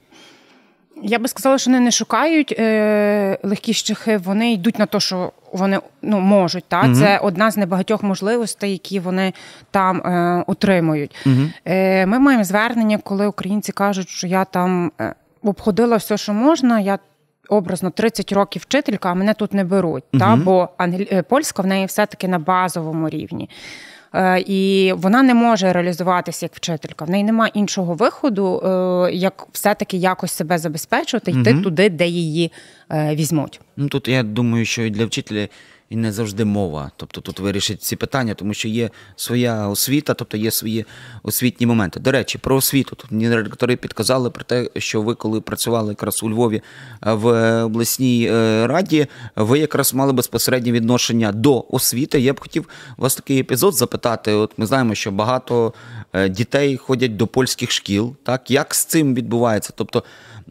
Я 1.03 1.19
би 1.19 1.27
сказала, 1.27 1.57
що 1.57 1.71
вони 1.71 1.83
не 1.83 1.91
шукають 1.91 2.55
е, 2.59 3.37
легкі 3.43 3.73
шляхи, 3.73 4.17
вони 4.17 4.53
йдуть 4.53 4.79
на 4.79 4.85
те, 4.85 4.99
що 4.99 5.31
вони 5.53 5.79
ну, 6.01 6.19
можуть. 6.19 6.63
Та? 6.67 6.81
Угу. 6.81 6.95
Це 6.95 7.17
одна 7.17 7.51
з 7.51 7.57
небагатьох 7.57 8.03
можливостей, 8.03 8.71
які 8.71 8.99
вони 8.99 9.33
там 9.71 9.97
е, 9.97 10.43
отримують. 10.47 11.15
Угу. 11.25 11.41
Е, 11.65 12.05
Ми 12.05 12.19
маємо 12.19 12.43
звернення, 12.43 12.97
коли 12.97 13.27
українці 13.27 13.71
кажуть, 13.71 14.09
що 14.09 14.27
я 14.27 14.45
там 14.45 14.91
е, 15.01 15.13
обходила 15.43 15.97
все, 15.97 16.17
що 16.17 16.33
можна. 16.33 16.79
я 16.79 16.99
Образно 17.49 17.89
30 17.89 18.31
років 18.31 18.61
вчителька, 18.61 19.09
а 19.09 19.13
мене 19.13 19.33
тут 19.33 19.53
не 19.53 19.63
беруть, 19.63 20.03
uh 20.13 20.19
та 20.19 20.35
бо 20.35 20.69
англ... 20.77 21.01
Е, 21.11 21.21
польська 21.21 21.61
в 21.61 21.67
неї 21.67 21.85
все-таки 21.85 22.27
на 22.27 22.39
базовому 22.39 23.09
рівні. 23.09 23.49
Е, 24.13 24.43
і 24.47 24.93
вона 24.95 25.23
не 25.23 25.33
може 25.33 25.73
реалізуватися 25.73 26.45
як 26.45 26.55
вчителька. 26.55 27.05
В 27.05 27.09
неї 27.09 27.23
немає 27.23 27.51
іншого 27.55 27.93
виходу, 27.93 28.59
е, 28.59 29.13
як 29.13 29.47
все-таки 29.51 29.97
якось 29.97 30.31
себе 30.31 30.57
забезпечувати, 30.57 31.31
йти 31.31 31.53
угу. 31.53 31.61
туди, 31.61 31.89
де 31.89 32.07
її 32.07 32.51
е, 32.91 33.15
візьмуть. 33.15 33.59
Ну 33.77 33.87
тут 33.87 34.07
я 34.07 34.23
думаю, 34.23 34.65
що 34.65 34.83
і 34.83 34.89
для 34.89 35.05
вчителя 35.05 35.47
і 35.91 35.95
не 35.95 36.11
завжди 36.11 36.45
мова. 36.45 36.91
Тобто 36.97 37.21
тут 37.21 37.39
вирішить 37.39 37.81
ці 37.81 37.95
питання, 37.95 38.33
тому 38.33 38.53
що 38.53 38.67
є 38.67 38.89
своя 39.15 39.67
освіта, 39.67 40.13
тобто 40.13 40.37
є 40.37 40.51
свої 40.51 40.85
освітні 41.23 41.65
моменти. 41.67 41.99
До 41.99 42.11
речі, 42.11 42.37
про 42.37 42.55
освіту. 42.55 42.95
Тут 42.95 43.11
мені 43.11 43.35
редактори 43.35 43.75
підказали 43.75 44.29
про 44.29 44.43
те, 44.43 44.69
що 44.77 45.01
ви, 45.01 45.15
коли 45.15 45.41
працювали 45.41 45.89
якраз 45.89 46.23
у 46.23 46.29
Львові 46.29 46.61
в 47.01 47.63
обласній 47.63 48.29
е, 48.31 48.67
раді, 48.67 49.07
ви 49.35 49.59
якраз 49.59 49.93
мали 49.93 50.13
безпосереднє 50.13 50.71
відношення 50.71 51.31
до 51.31 51.65
освіти. 51.69 52.19
Я 52.19 52.33
б 52.33 52.39
хотів 52.39 52.69
вас 52.97 53.15
такий 53.15 53.39
епізод 53.39 53.75
запитати. 53.75 54.33
От 54.33 54.51
ми 54.57 54.65
знаємо, 54.65 54.95
що 54.95 55.11
багато 55.11 55.73
е, 56.13 56.29
дітей 56.29 56.77
ходять 56.77 57.17
до 57.17 57.27
польських 57.27 57.71
шкіл. 57.71 58.15
Так 58.23 58.51
як 58.51 58.75
з 58.75 58.85
цим 58.85 59.15
відбувається? 59.15 59.73
Тобто, 59.75 60.03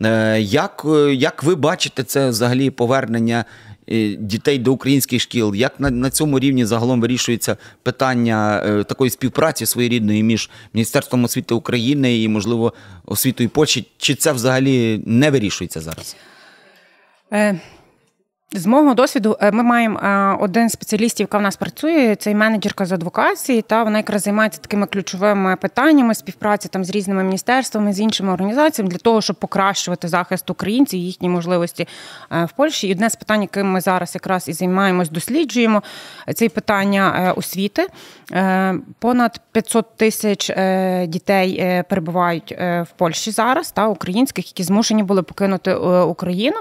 е, 0.04 0.40
як, 0.40 0.86
як 1.12 1.42
ви 1.42 1.54
бачите 1.54 2.04
це 2.04 2.28
взагалі 2.28 2.70
повернення? 2.70 3.44
Дітей 4.18 4.58
до 4.58 4.72
українських 4.72 5.22
шкіл. 5.22 5.54
Як 5.54 5.80
на 5.80 5.90
на 5.90 6.10
цьому 6.10 6.38
рівні 6.38 6.64
загалом 6.64 7.00
вирішується 7.00 7.56
питання 7.82 8.62
е, 8.66 8.84
такої 8.84 9.10
співпраці 9.10 9.66
своєрідної 9.66 10.22
між 10.22 10.50
Міністерством 10.74 11.24
освіти 11.24 11.54
України 11.54 12.22
і, 12.22 12.28
можливо, 12.28 12.72
освітою 13.06 13.48
Польщі? 13.48 13.86
Чи 13.98 14.14
це 14.14 14.32
взагалі 14.32 15.02
не 15.06 15.30
вирішується 15.30 15.80
зараз? 15.80 16.16
Е, 17.32 17.60
з 18.52 18.66
мого 18.66 18.94
досвіду, 18.94 19.36
е, 19.40 19.50
ми 19.50 19.62
маємо 19.62 19.98
е, 19.98 20.36
один 20.40 20.68
спеціалістів, 20.68 21.24
яка 21.24 21.38
в 21.38 21.42
нас 21.42 21.56
працює, 21.56 22.16
це 22.16 22.34
менеджерка 22.34 22.86
з 22.86 22.92
адвокації, 22.92 23.62
та 23.62 23.82
вона 23.82 23.98
якраз 23.98 24.22
займається 24.22 24.60
такими 24.60 24.86
ключовими 24.86 25.56
питаннями 25.56 26.14
співпраці 26.14 26.68
там 26.68 26.84
з 26.84 26.90
різними 26.90 27.24
міністерствами, 27.24 27.92
з 27.92 28.00
іншими 28.00 28.32
організаціями 28.32 28.90
для 28.90 28.98
того, 28.98 29.20
щоб 29.20 29.36
покращувати 29.36 30.08
захист 30.08 30.50
українців, 30.50 31.00
їхні 31.00 31.28
можливості 31.28 31.88
е, 32.32 32.44
в 32.44 32.52
Польщі. 32.52 32.88
І 32.88 32.92
одне 32.92 33.10
з 33.10 33.16
питань, 33.16 33.42
яким 33.42 33.72
ми 33.72 33.80
зараз 33.80 34.14
якраз 34.14 34.48
і 34.48 34.52
займаємось, 34.52 35.10
досліджуємо 35.10 35.82
це 36.34 36.48
питання 36.48 37.34
освіти. 37.36 37.86
Понад 38.98 39.40
500 39.52 39.96
тисяч 39.96 40.50
дітей 41.08 41.82
перебувають 41.88 42.52
в 42.58 42.86
Польщі 42.96 43.30
зараз, 43.30 43.70
та 43.70 43.88
українських, 43.88 44.46
які 44.46 44.62
змушені 44.62 45.02
були 45.02 45.22
покинути 45.22 45.74
Україну. 45.74 46.56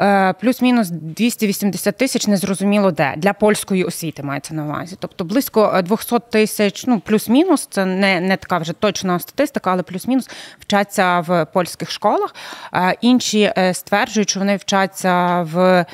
Е, 0.00 0.32
плюс-мінус 0.40 0.90
280 0.90 1.96
тисяч 1.96 2.26
незрозуміло 2.26 2.90
де 2.90 3.14
для 3.16 3.32
польської 3.32 3.84
освіти 3.84 4.22
мається 4.22 4.54
на 4.54 4.64
увазі. 4.64 4.96
Тобто 4.98 5.24
близько 5.24 5.82
200 5.84 6.16
тисяч, 6.30 6.86
ну 6.86 7.00
плюс-мінус, 7.00 7.68
це 7.70 7.84
не 7.84 8.20
не 8.20 8.36
така 8.36 8.58
вже 8.58 8.72
точна 8.72 9.18
статистика, 9.18 9.72
але 9.72 9.82
плюс-мінус 9.82 10.30
вчаться 10.58 11.20
в 11.20 11.44
польських 11.52 11.90
школах. 11.90 12.34
Е, 12.74 12.94
інші 13.00 13.52
е, 13.58 13.74
стверджують, 13.74 14.30
що 14.30 14.40
вони 14.40 14.56
вчаться 14.56 15.42
в 15.52 15.86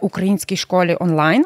українській 0.00 0.56
школі 0.56 0.96
онлайн. 1.00 1.44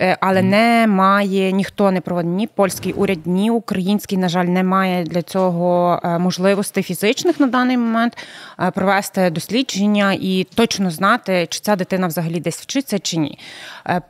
Е, 0.00 0.16
але 0.20 0.42
немає 0.42 1.52
ніхто 1.52 1.90
не 1.90 2.00
проводить 2.00 2.32
ні 2.32 2.46
польський 2.46 2.92
уряд, 2.92 3.18
ні 3.24 3.50
український, 3.50 4.18
на 4.18 4.28
жаль, 4.28 4.44
не 4.44 4.62
має 4.62 5.04
для 5.04 5.22
цього 5.22 6.00
е, 6.04 6.18
можливостей 6.18 6.82
фізичних 6.82 7.40
на 7.40 7.46
даний 7.46 7.76
момент 7.76 8.18
е, 8.60 8.70
провести 8.70 9.30
дослідження 9.30 10.16
і 10.20 10.46
точно 10.54 10.90
знати, 10.90 11.46
чи 11.50 11.60
ця 11.60 11.76
дитина 11.76 12.06
взагалі 12.06 12.40
десь 12.40 12.60
вчиться 12.60 12.98
чи 12.98 13.16
ні. 13.16 13.38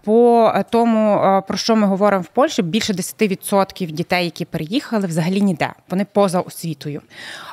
По 0.05 0.53
тому, 0.71 1.43
про 1.49 1.57
що 1.57 1.77
ми 1.77 1.87
говоримо 1.87 2.23
в 2.23 2.27
Польщі, 2.29 2.63
більше 2.63 2.93
10% 2.93 3.91
дітей, 3.91 4.25
які 4.25 4.45
переїхали, 4.45 5.07
взагалі 5.07 5.41
ніде. 5.41 5.73
Вони 5.91 6.07
поза 6.13 6.41
освітою. 6.41 7.03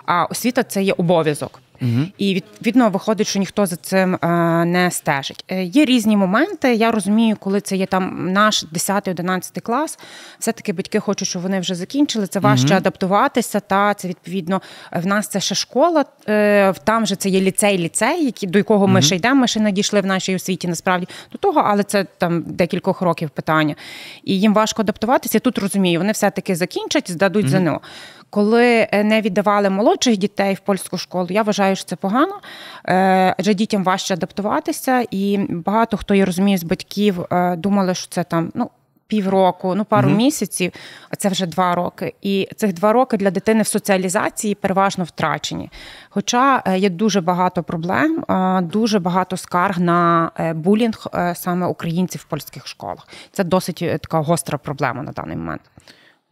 А 0.05 0.25
освіта 0.25 0.63
це 0.63 0.83
є 0.83 0.93
обов'язок. 0.97 1.61
Угу. 1.81 2.05
І 2.17 2.33
відповідно 2.33 2.89
виходить, 2.89 3.27
що 3.27 3.39
ніхто 3.39 3.65
за 3.65 3.75
цим 3.75 4.15
е, 4.15 4.27
не 4.65 4.91
стежить. 4.91 5.43
Е, 5.47 5.63
є 5.63 5.85
різні 5.85 6.17
моменти. 6.17 6.73
Я 6.75 6.91
розумію, 6.91 7.37
коли 7.39 7.61
це 7.61 7.75
є 7.75 7.85
там 7.85 8.33
наш 8.33 8.65
10-11 8.65 9.61
клас. 9.61 9.99
Все 10.39 10.51
таки 10.51 10.73
батьки 10.73 10.99
хочуть, 10.99 11.27
щоб 11.27 11.41
вони 11.41 11.59
вже 11.59 11.75
закінчили. 11.75 12.27
Це 12.27 12.39
важче 12.39 12.67
угу. 12.67 12.77
адаптуватися. 12.77 13.59
Та 13.59 13.93
це 13.93 14.07
відповідно 14.07 14.61
в 14.91 15.05
нас 15.05 15.27
це 15.27 15.39
ще 15.39 15.55
школа. 15.55 16.05
Е, 16.27 16.73
там 16.83 17.05
же 17.05 17.15
це 17.15 17.29
є 17.29 17.41
ліцей, 17.41 17.77
ліцей, 17.77 18.25
які 18.25 18.47
до 18.47 18.57
якого 18.57 18.87
ми 18.87 19.01
ще 19.01 19.15
йдемо. 19.15 19.41
Ми 19.41 19.47
ще 19.47 19.59
не 19.59 19.71
дійшли 19.71 20.01
в 20.01 20.05
нашій 20.05 20.35
освіті. 20.35 20.67
Насправді 20.67 21.07
до 21.31 21.37
того, 21.37 21.63
але 21.65 21.83
це 21.83 22.05
там 22.17 22.43
декількох 22.47 23.01
років 23.01 23.29
питання. 23.29 23.75
І 24.23 24.39
їм 24.39 24.53
важко 24.53 24.81
адаптуватися. 24.81 25.37
Я 25.37 25.39
Тут 25.39 25.57
розумію, 25.57 25.99
вони 25.99 26.11
все 26.11 26.29
таки 26.29 26.55
закінчать, 26.55 27.11
здадуть 27.11 27.45
угу. 27.45 27.51
ЗНО 27.51 27.81
коли 28.29 28.87
е, 28.91 29.03
не 29.03 29.21
віддавали 29.21 29.69
молодших 29.69 30.17
дітей 30.17 30.53
в 30.53 30.59
польську 30.59 30.97
школу, 30.97 31.27
я 31.29 31.43
вважаю, 31.43 31.75
що 31.75 31.85
це 31.85 31.95
погано, 31.95 32.39
е, 32.85 33.35
адже 33.39 33.53
дітям 33.53 33.83
важче 33.83 34.13
адаптуватися, 34.13 35.05
і 35.11 35.37
багато 35.49 35.97
хто 35.97 36.13
я 36.13 36.25
розумію 36.25 36.57
з 36.57 36.63
батьків 36.63 37.21
е, 37.31 37.55
думали, 37.55 37.95
що 37.95 38.07
це 38.07 38.23
там 38.23 38.51
ну. 38.55 38.69
Півроку, 39.09 39.75
ну 39.75 39.85
пару 39.85 40.09
mm-hmm. 40.09 40.15
місяців, 40.15 40.71
а 41.09 41.15
це 41.15 41.29
вже 41.29 41.45
два 41.45 41.75
роки. 41.75 42.13
І 42.21 42.49
цих 42.55 42.73
два 42.73 42.93
роки 42.93 43.17
для 43.17 43.31
дитини 43.31 43.61
в 43.61 43.67
соціалізації 43.67 44.55
переважно 44.55 45.03
втрачені. 45.03 45.71
Хоча 46.09 46.63
є 46.77 46.89
дуже 46.89 47.21
багато 47.21 47.63
проблем, 47.63 48.23
дуже 48.61 48.99
багато 48.99 49.37
скарг 49.37 49.79
на 49.79 50.31
булінг 50.55 51.07
саме 51.35 51.67
українців 51.67 52.21
в 52.21 52.29
польських 52.29 52.67
школах. 52.67 53.07
Це 53.31 53.43
досить 53.43 53.77
така 53.77 54.19
гостра 54.19 54.57
проблема 54.57 55.03
на 55.03 55.11
даний 55.11 55.37
момент. 55.37 55.61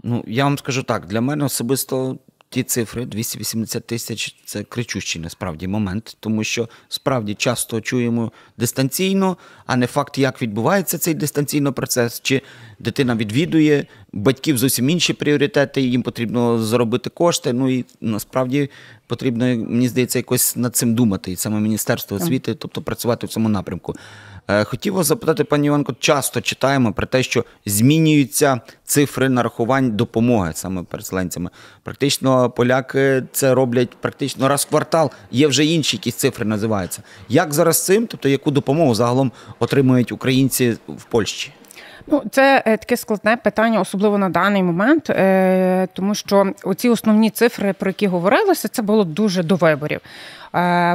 Ну, 0.04 0.24
я 0.28 0.44
вам 0.44 0.58
скажу 0.58 0.84
так, 0.84 1.08
для 1.08 1.22
мене 1.22 1.46
особисто 1.46 2.18
ті 2.56 2.64
цифри 2.64 3.06
280 3.06 3.88
тисяч 3.88 4.36
це 4.46 4.64
кричущий 4.64 5.22
насправді 5.22 5.68
момент, 5.68 6.18
тому 6.20 6.44
що 6.44 6.70
справді 6.90 7.34
часто 7.34 7.82
чуємо 7.82 8.32
дистанційно, 8.58 9.38
а 9.66 9.76
не 9.76 9.88
факт, 9.88 10.18
як 10.18 10.42
відбувається 10.42 10.98
цей 10.98 11.14
дистанційно 11.14 11.74
процес, 11.74 12.22
чи 12.24 12.42
дитина 12.80 13.16
відвідує 13.16 13.86
батьків 14.14 14.58
зовсім 14.58 14.90
інші 14.90 15.14
пріоритети, 15.14 15.82
їм 15.82 16.02
потрібно 16.02 16.64
заробити 16.64 17.10
кошти. 17.10 17.54
Ну 17.54 17.70
і 17.70 17.86
насправді 18.02 18.70
потрібно, 19.08 19.46
мені 19.46 19.88
здається, 19.88 20.20
якось 20.20 20.56
над 20.56 20.76
цим 20.76 20.96
думати, 20.96 21.32
і 21.32 21.36
саме 21.36 21.60
Міністерство 21.60 22.18
освіти, 22.18 22.56
тобто 22.56 22.82
працювати 22.82 23.28
в 23.28 23.30
цьому 23.30 23.50
напрямку. 23.50 23.96
Е, 24.48 24.64
хотів 24.64 24.94
вас 24.94 25.08
запитати, 25.08 25.44
пані 25.44 25.68
Іванко, 25.68 25.94
часто 26.00 26.42
читаємо 26.42 26.94
про 26.94 27.06
те, 27.06 27.24
що 27.24 27.46
змінюються 27.66 28.62
цифри 28.84 29.30
нарахувань 29.30 29.92
допомоги 29.92 30.52
саме 30.56 30.84
переселенцями. 30.84 31.50
Практично 31.84 32.50
поляки 32.50 33.24
це 33.32 33.54
роблять 33.54 33.90
практично 33.90 34.48
раз 34.48 34.66
в 34.66 34.70
квартал. 34.70 35.12
Є 35.32 35.48
вже 35.48 35.66
інші 35.66 35.98
якісь 35.98 36.16
цифри 36.16 36.46
називаються. 36.46 37.04
Як 37.30 37.54
зараз 37.54 37.86
цим, 37.86 38.08
тобто 38.08 38.30
яку 38.30 38.52
допомогу 38.52 38.96
загалом 38.96 39.32
отримують 39.60 40.12
українці 40.12 40.78
в 40.88 41.04
Польщі? 41.04 41.52
Ну, 42.08 42.24
це 42.32 42.64
е, 42.66 42.78
таке 42.78 42.98
складне 42.98 43.38
питання, 43.38 43.80
особливо 43.80 44.18
на 44.18 44.30
даний 44.30 44.64
момент, 44.64 45.10
е, 45.10 45.88
тому 45.94 46.16
що 46.16 46.54
оці 46.64 46.90
основні 46.90 47.30
цифри, 47.30 47.74
про 47.74 47.90
які 47.90 48.08
говорилося, 48.08 48.68
це 48.68 48.82
було 48.82 49.04
дуже 49.04 49.44
до 49.44 49.56
виборів. 49.56 50.02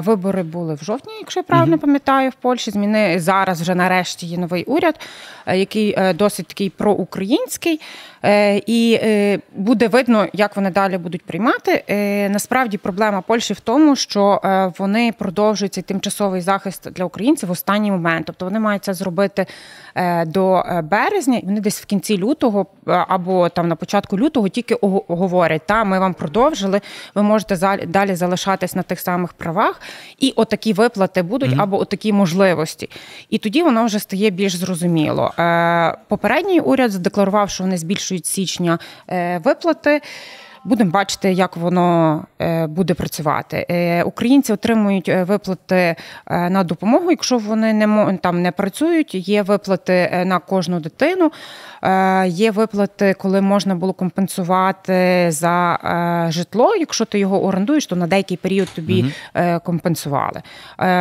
Вибори 0.05 0.43
були 0.43 0.75
в 0.75 0.85
жовтні, 0.85 1.13
якщо 1.21 1.41
я 1.41 1.45
правильно 1.45 1.79
пам'ятаю, 1.79 2.31
в 2.31 2.35
Польщі. 2.35 2.71
Зміни 2.71 3.21
зараз 3.21 3.61
вже 3.61 3.75
нарешті 3.75 4.27
є 4.27 4.39
новий 4.39 4.65
уряд, 4.65 5.01
який 5.47 5.99
досить 6.15 6.47
такий 6.47 6.71
проукраїнський. 6.71 7.81
І 8.67 9.01
буде 9.53 9.89
видно, 9.89 10.27
як 10.33 10.57
вони 10.57 10.71
далі 10.71 10.99
будуть 10.99 11.25
приймати. 11.25 11.85
Насправді 12.31 12.79
проблема 12.79 13.21
Польщі 13.21 13.55
в 13.55 13.61
тому, 13.61 13.97
що 13.97 14.41
вони 14.79 15.13
продовжують 15.19 15.75
цей 15.75 15.83
тимчасовий 15.83 16.41
захист 16.41 16.91
для 16.93 17.05
українців 17.05 17.49
в 17.49 17.53
останній 17.53 17.91
момент. 17.91 18.27
Тобто 18.27 18.45
вони 18.45 18.61
мають 18.61 18.85
це 18.85 18.95
зробити 18.95 19.47
до 20.27 20.65
березня. 20.85 21.41
Вони 21.43 21.61
десь 21.61 21.81
в 21.81 21.85
кінці 21.85 22.19
лютого 22.19 22.67
або 22.87 23.49
там 23.49 23.69
на 23.69 23.77
початку 23.77 24.19
лютого 24.19 24.49
тільки 24.49 24.77
говорять, 25.09 25.63
та 25.67 25.85
ми 25.85 25.99
вам 25.99 26.15
продовжили, 26.15 26.81
ви 27.15 27.23
можете 27.23 27.79
далі 27.87 28.15
залишатись 28.15 28.75
на 28.75 28.83
тих 28.83 29.01
самих 29.01 29.33
правах, 29.33 29.50
і 30.19 30.33
отакі 30.37 30.73
виплати 30.73 31.23
будуть, 31.23 31.51
mm-hmm. 31.51 31.63
або 31.63 31.81
отакі 31.81 32.13
можливості. 32.13 32.91
І 33.31 33.39
тоді 33.39 33.63
воно 33.63 33.85
вже 33.85 33.99
стає 33.99 34.31
більш 34.31 34.55
зрозуміло. 34.55 35.33
Е, 35.39 35.97
попередній 36.09 36.61
уряд 36.61 36.91
задекларував, 36.91 37.51
що 37.51 37.65
вони 37.65 37.79
збільшують 37.79 38.27
січня 38.27 38.79
е, 39.09 39.39
виплати. 39.39 40.01
Будемо 40.65 40.91
бачити, 40.91 41.33
як 41.33 41.57
воно 41.57 42.25
е, 42.41 42.67
буде 42.67 42.95
працювати. 42.95 43.67
Е, 43.71 44.03
українці 44.03 44.53
отримують 44.53 45.09
е, 45.09 45.25
виплати 45.25 45.97
на 46.27 46.65
допомогу, 46.65 47.11
якщо 47.11 47.39
вони 47.39 47.73
не 47.73 48.19
там 48.23 48.43
не 48.43 48.53
працюють. 48.53 49.15
Є 49.15 49.43
виплати 49.43 50.23
на 50.27 50.39
кожну 50.39 50.81
дитину, 50.81 51.33
є 52.27 52.51
виплати, 52.51 53.15
коли 53.15 53.41
можна 53.41 53.75
було 53.75 53.93
компенсувати 53.93 55.27
за 55.31 55.79
житло. 56.31 56.77
Якщо 56.77 57.05
ти 57.05 57.19
його 57.19 57.45
орендуєш, 57.45 57.87
то 57.87 57.97
на 57.97 58.07
деякий 58.07 58.37
період 58.37 58.69
тобі 58.69 59.05
угу. 59.35 59.61
компенсували. 59.65 60.43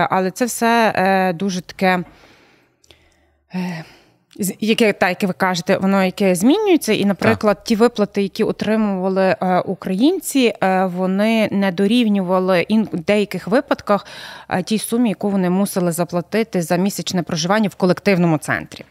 Але 0.10 0.32
це 0.32 0.46
все 0.46 1.34
дуже 1.36 1.62
таке 1.62 2.04
яке 4.60 4.93
так, 4.93 5.10
яке 5.10 5.27
ви 5.27 5.34
кажете, 5.34 5.77
воно 5.77 6.03
яке 6.03 6.36
змінюється, 6.36 6.93
і, 6.93 7.05
наприклад, 7.05 7.58
так. 7.58 7.63
ті 7.63 7.75
виплати, 7.75 8.22
які 8.22 8.43
отримували 8.43 9.36
е, 9.41 9.60
українці, 9.60 10.53
е, 10.63 10.86
вони 10.86 11.50
не 11.51 11.72
дорівнювали 11.72 12.65
і 12.67 12.79
в 12.79 12.88
деяких 12.93 13.48
випадках 13.48 14.05
е, 14.50 14.63
тій 14.63 14.79
сумі, 14.79 15.10
яку 15.10 15.29
вони 15.29 15.50
мусили 15.50 15.91
заплатити 15.91 16.62
за 16.62 16.75
місячне 16.75 17.24
проживання 17.24 17.69
в 17.69 17.75
колективному 17.75 18.38
центрі. 18.38 18.86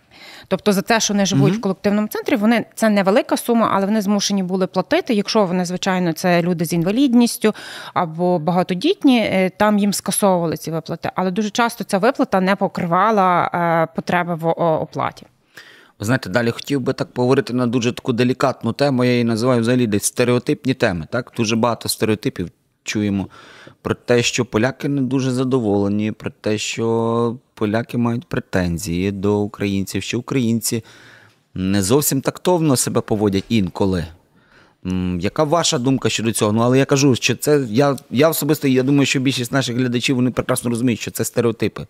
Тобто 0.49 0.73
за 0.73 0.83
те, 0.83 1.01
що 1.01 1.15
вони 1.15 1.27
живуть 1.27 1.53
mm-hmm. 1.53 1.59
в 1.59 1.61
колективному 1.61 2.09
центрі, 2.09 2.37
вони 2.37 2.65
це 2.75 2.89
невелика 2.89 3.37
сума, 3.37 3.71
але 3.73 3.87
вони 3.87 4.01
змушені 4.01 4.43
були 4.43 4.67
платити. 4.67 5.15
Якщо 5.15 5.45
вони, 5.45 5.65
звичайно, 5.65 6.13
це 6.13 6.43
люди 6.43 6.65
з 6.65 6.73
інвалідністю 6.73 7.55
або 7.95 8.39
багатодітні, 8.39 9.51
там 9.57 9.79
їм 9.79 9.93
скасовували 9.93 10.57
ці 10.57 10.71
виплати. 10.71 11.11
Але 11.15 11.31
дуже 11.31 11.51
часто 11.51 11.85
ця 11.85 11.99
виплата 11.99 12.41
не 12.41 12.57
покривала 12.57 13.89
потреби 13.95 14.35
в 14.35 14.49
оплаті. 14.53 15.27
Ви 15.99 16.07
знаєте, 16.07 16.31
далі 16.31 16.51
хотів 16.51 16.81
би 16.81 16.93
так 16.93 17.13
поговорити 17.13 17.53
на 17.53 17.67
дуже 17.67 17.93
таку 17.93 18.13
делікатну 18.13 18.73
тему. 18.73 19.05
Я 19.05 19.11
її 19.11 19.25
називаю 19.25 19.61
взагалі 19.61 19.87
десь 19.87 20.05
стереотипні 20.05 20.75
теми. 20.75 21.07
Так, 21.11 21.33
дуже 21.37 21.57
багато 21.57 21.89
стереотипів 21.89 22.49
чуємо 22.83 23.29
про 23.83 23.95
те, 23.95 24.23
що 24.23 24.45
поляки 24.45 24.89
не 24.89 25.03
дуже 25.03 25.31
задоволені, 25.31 26.13
про 26.13 26.31
те, 26.41 26.59
що 26.59 27.37
поляки 27.55 27.99
мають 27.99 28.25
претензії 28.25 29.13
до 29.13 29.39
українців, 29.39 30.03
що 30.03 30.19
українці 30.19 30.85
не 31.55 31.83
зовсім 31.83 32.21
тактовно 32.21 32.77
себе 32.77 33.01
поводять 33.01 33.45
інколи. 33.49 34.07
Яка 35.19 35.45
ваша 35.45 35.79
думка 35.79 36.09
щодо 36.09 36.33
цього? 36.33 36.53
Ну, 36.53 36.61
але 36.61 36.79
я 36.79 36.85
кажу, 36.85 37.15
що 37.15 37.37
це 37.37 37.67
я 37.71 37.97
я 38.11 38.29
особисто 38.29 38.69
я 38.69 38.83
думаю, 38.83 39.07
що 39.07 39.21
більшість 39.21 39.53
наших 39.53 39.77
глядачів 39.77 40.17
вони 40.17 40.31
прекрасно 40.31 40.71
розуміють, 40.71 41.01
що 41.01 41.11
це 41.11 41.25
стереотипи 41.25 41.87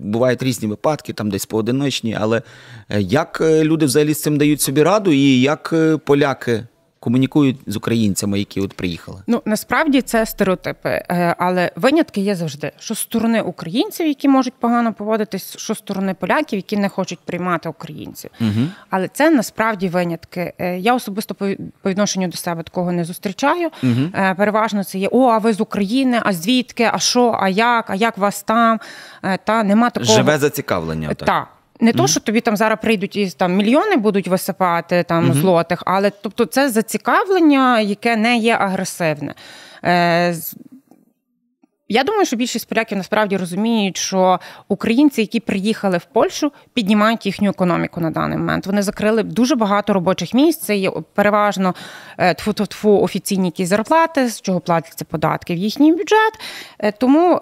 бувають 0.00 0.42
різні 0.42 0.68
випадки, 0.68 1.12
там 1.12 1.30
десь 1.30 1.46
поодиночні, 1.46 2.16
але 2.20 2.42
е, 2.88 3.00
як 3.00 3.38
е, 3.40 3.64
люди 3.64 3.86
взагалі 3.86 4.14
з 4.14 4.22
цим 4.22 4.38
дають 4.38 4.60
собі 4.60 4.82
раду, 4.82 5.12
і 5.12 5.40
як 5.40 5.70
е, 5.72 5.96
поляки 5.96 6.66
комунікують 7.04 7.56
з 7.66 7.76
українцями, 7.76 8.38
які 8.38 8.60
от 8.60 8.72
приїхали? 8.72 9.22
Ну 9.26 9.42
насправді 9.44 10.02
це 10.02 10.26
стереотипи, 10.26 11.02
але 11.38 11.70
винятки 11.76 12.20
є 12.20 12.34
завжди. 12.34 12.72
Що 12.78 12.94
з 12.94 12.98
сторони 12.98 13.42
українців, 13.42 14.06
які 14.06 14.28
можуть 14.28 14.54
погано 14.54 14.92
поводитись, 14.92 15.56
що 15.58 15.74
з 15.74 15.78
сторони 15.78 16.14
поляків, 16.14 16.58
які 16.58 16.76
не 16.76 16.88
хочуть 16.88 17.18
приймати 17.18 17.68
українців. 17.68 18.30
Угу. 18.40 18.50
Але 18.90 19.08
це 19.08 19.30
насправді 19.30 19.88
винятки. 19.88 20.52
Я 20.78 20.94
особисто 20.94 21.34
по 21.82 21.90
відношенню 21.90 22.28
до 22.28 22.36
себе 22.36 22.62
такого 22.62 22.92
не 22.92 23.04
зустрічаю. 23.04 23.70
Угу. 23.82 24.34
Переважно 24.36 24.84
це 24.84 24.98
є 24.98 25.08
о, 25.12 25.26
а 25.28 25.38
ви 25.38 25.52
з 25.52 25.60
України, 25.60 26.20
а 26.24 26.32
звідки, 26.32 26.90
а 26.92 26.98
що, 26.98 27.38
а 27.40 27.48
як, 27.48 27.90
а 27.90 27.94
як 27.94 28.18
вас 28.18 28.42
там? 28.42 28.80
Та 29.44 29.62
нема 29.62 29.90
такого 29.90 30.14
живе 30.14 30.38
зацікавлення. 30.38 31.08
Так. 31.08 31.26
Та. 31.28 31.46
Не 31.80 31.90
mm-hmm. 31.90 31.96
то, 31.96 32.06
що 32.06 32.20
тобі 32.20 32.40
там 32.40 32.56
зараз 32.56 32.78
прийдуть 32.82 33.16
і 33.16 33.30
там 33.30 33.56
мільйони 33.56 33.96
будуть 33.96 34.28
висипати 34.28 35.02
там 35.02 35.24
mm-hmm. 35.24 35.34
злотих, 35.34 35.82
але 35.86 36.10
тобто 36.10 36.44
це 36.44 36.70
зацікавлення, 36.70 37.80
яке 37.80 38.16
не 38.16 38.36
є 38.36 38.56
агресивне. 38.60 39.34
Е, 39.84 40.34
я 41.88 42.04
думаю, 42.04 42.26
що 42.26 42.36
більшість 42.36 42.68
поляків 42.68 42.98
насправді 42.98 43.36
розуміють, 43.36 43.96
що 43.96 44.40
українці, 44.68 45.20
які 45.20 45.40
приїхали 45.40 45.98
в 45.98 46.04
Польщу, 46.04 46.52
піднімають 46.74 47.26
їхню 47.26 47.50
економіку 47.50 48.00
на 48.00 48.10
даний 48.10 48.38
момент. 48.38 48.66
Вони 48.66 48.82
закрили 48.82 49.22
дуже 49.22 49.56
багато 49.56 49.92
робочих 49.92 50.34
місць. 50.34 50.60
Це 50.60 50.76
є 50.76 50.90
переважно 51.14 51.74
е, 52.18 52.34
тфу-тфу 52.34 53.02
офіційні 53.02 53.48
якісь 53.48 53.68
зарплати, 53.68 54.28
з 54.28 54.40
чого 54.40 54.60
платяться 54.60 55.04
податки 55.04 55.54
в 55.54 55.56
їхній 55.56 55.92
бюджет. 55.92 56.32
Е, 56.78 56.92
тому 56.92 57.40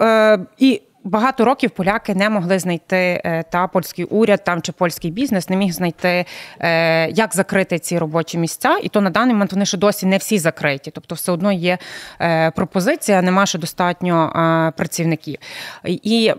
і 0.59 0.83
Багато 1.05 1.45
років 1.45 1.71
поляки 1.71 2.15
не 2.15 2.31
могли 2.31 2.59
знайти 2.59 3.23
е, 3.25 3.45
та 3.51 3.67
польський 3.67 4.05
уряд 4.05 4.45
там 4.45 4.63
чи 4.63 4.73
польський 4.73 5.11
бізнес 5.11 5.49
не 5.49 5.57
міг 5.57 5.73
знайти, 5.73 6.25
е, 6.59 7.11
як 7.11 7.35
закрити 7.35 7.79
ці 7.79 7.99
робочі 7.99 8.39
місця, 8.39 8.79
і 8.83 8.89
то 8.89 9.01
на 9.01 9.11
даний 9.11 9.35
момент 9.35 9.53
вони 9.53 9.67
ще 9.67 9.79
досі 9.79 10.07
не 10.07 10.17
всі 10.17 10.39
закриті. 10.39 10.91
Тобто, 10.95 11.15
все 11.15 11.33
одно 11.33 11.53
є 11.53 11.79
е, 12.21 12.51
пропозиція, 12.51 13.23
нема 13.23 13.47
ще 13.47 13.59
достатньо 13.59 14.73
працівників. 14.77 15.39
І 15.85 16.33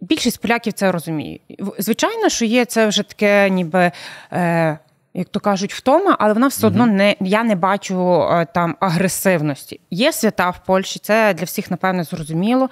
більшість 0.00 0.40
поляків 0.40 0.72
це 0.72 0.92
розуміють. 0.92 1.40
Звичайно, 1.78 2.28
що 2.28 2.44
є 2.44 2.64
це 2.64 2.86
вже 2.86 3.02
таке, 3.02 3.50
ніби. 3.50 3.90
Як 5.14 5.28
то 5.30 5.40
кажуть, 5.40 5.74
втома, 5.74 6.16
але 6.18 6.32
вона 6.32 6.48
все 6.48 6.66
одно 6.66 6.86
не 6.86 7.16
я 7.20 7.44
не 7.44 7.54
бачу 7.54 8.24
там 8.54 8.76
агресивності. 8.80 9.80
Є 9.90 10.12
свята 10.12 10.50
в 10.50 10.64
Польщі, 10.66 11.00
це 11.02 11.34
для 11.34 11.44
всіх 11.44 11.70
напевне 11.70 12.04
зрозуміло 12.04 12.68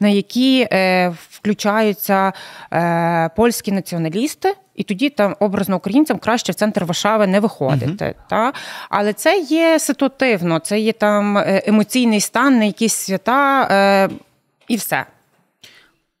на 0.00 0.08
які 0.08 0.68
е, 0.72 1.08
включаються 1.30 2.32
е, 2.72 3.30
польські 3.36 3.72
націоналісти. 3.72 4.54
І 4.74 4.82
тоді 4.82 5.10
там 5.10 5.36
образно 5.40 5.76
українцям 5.76 6.18
краще 6.18 6.52
в 6.52 6.54
центр 6.54 6.84
Варшави 6.84 7.26
не 7.26 7.40
виходити. 7.40 8.04
Uh-huh. 8.04 8.14
Та? 8.28 8.52
Але 8.88 9.12
це 9.12 9.38
є 9.38 9.78
ситуативно, 9.78 10.58
це 10.58 10.80
є 10.80 10.92
там 10.92 11.38
е, 11.38 11.62
емоційний 11.66 12.20
стан, 12.20 12.58
на 12.58 12.64
якісь 12.64 12.94
свята 12.94 13.68
е, 13.70 14.08
і 14.68 14.76
все. 14.76 15.06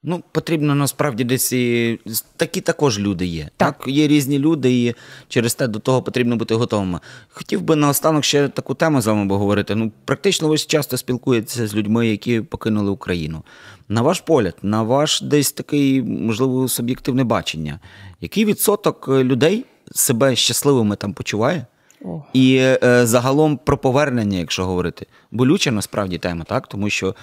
Ну, 0.08 0.22
потрібно 0.32 0.74
насправді 0.74 1.24
десь 1.24 1.52
і 1.52 1.98
такі 2.36 2.60
також 2.60 2.98
люди 2.98 3.26
є. 3.26 3.48
Так. 3.56 3.78
так, 3.78 3.88
Є 3.88 4.08
різні 4.08 4.38
люди, 4.38 4.82
і 4.84 4.94
через 5.28 5.54
те 5.54 5.68
до 5.68 5.78
того 5.78 6.02
потрібно 6.02 6.36
бути 6.36 6.54
готовими. 6.54 7.00
Хотів 7.28 7.62
би 7.62 7.76
наостанок 7.76 8.24
ще 8.24 8.48
таку 8.48 8.74
тему 8.74 9.00
з 9.00 9.06
вами 9.06 9.28
поговорити. 9.28 9.74
Ну, 9.74 9.92
практично 10.04 10.48
ви 10.48 10.58
часто 10.58 10.96
спілкуєтеся 10.96 11.66
з 11.66 11.74
людьми, 11.74 12.06
які 12.08 12.40
покинули 12.40 12.90
Україну. 12.90 13.42
На 13.88 14.02
ваш 14.02 14.20
погляд, 14.20 14.56
на 14.62 14.82
ваш 14.82 15.20
десь 15.20 15.52
такий, 15.52 16.02
можливо, 16.02 16.68
суб'єктивне 16.68 17.24
бачення. 17.24 17.80
Який 18.20 18.44
відсоток 18.44 19.08
людей 19.08 19.64
себе 19.94 20.36
щасливими 20.36 20.96
там 20.96 21.12
почуває? 21.12 21.66
О. 22.04 22.22
І 22.32 22.56
е, 22.56 23.06
загалом 23.06 23.56
про 23.56 23.78
повернення, 23.78 24.38
якщо 24.38 24.64
говорити, 24.64 25.06
болюча 25.30 25.70
насправді 25.70 26.18
тема, 26.18 26.44
так 26.44 26.66
тому 26.66 26.90
що 26.90 27.14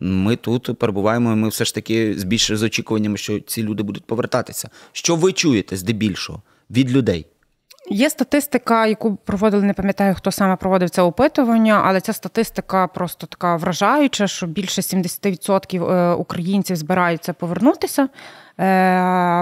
ми 0.00 0.36
тут 0.36 0.78
перебуваємо, 0.78 1.36
ми 1.36 1.48
все 1.48 1.64
ж 1.64 1.74
таки 1.74 2.14
з 2.18 2.24
більше 2.24 2.56
з 2.56 2.62
очікуваннями, 2.62 3.16
що 3.16 3.40
ці 3.40 3.62
люди 3.62 3.82
будуть 3.82 4.04
повертатися. 4.04 4.68
Що 4.92 5.16
ви 5.16 5.32
чуєте 5.32 5.76
здебільшого 5.76 6.42
від 6.70 6.90
людей? 6.90 7.26
Є 7.92 8.10
статистика, 8.10 8.86
яку 8.86 9.16
проводили, 9.16 9.62
не 9.62 9.72
пам'ятаю, 9.72 10.14
хто 10.14 10.30
саме 10.30 10.56
проводив 10.56 10.90
це 10.90 11.02
опитування, 11.02 11.82
але 11.84 12.00
ця 12.00 12.12
статистика 12.12 12.86
просто 12.86 13.26
така 13.26 13.56
вражаюча, 13.56 14.26
що 14.26 14.46
більше 14.46 14.80
70% 14.80 15.90
е, 15.92 16.14
українців 16.14 16.76
збираються 16.76 17.32
повернутися 17.32 18.02
е, 18.02 18.08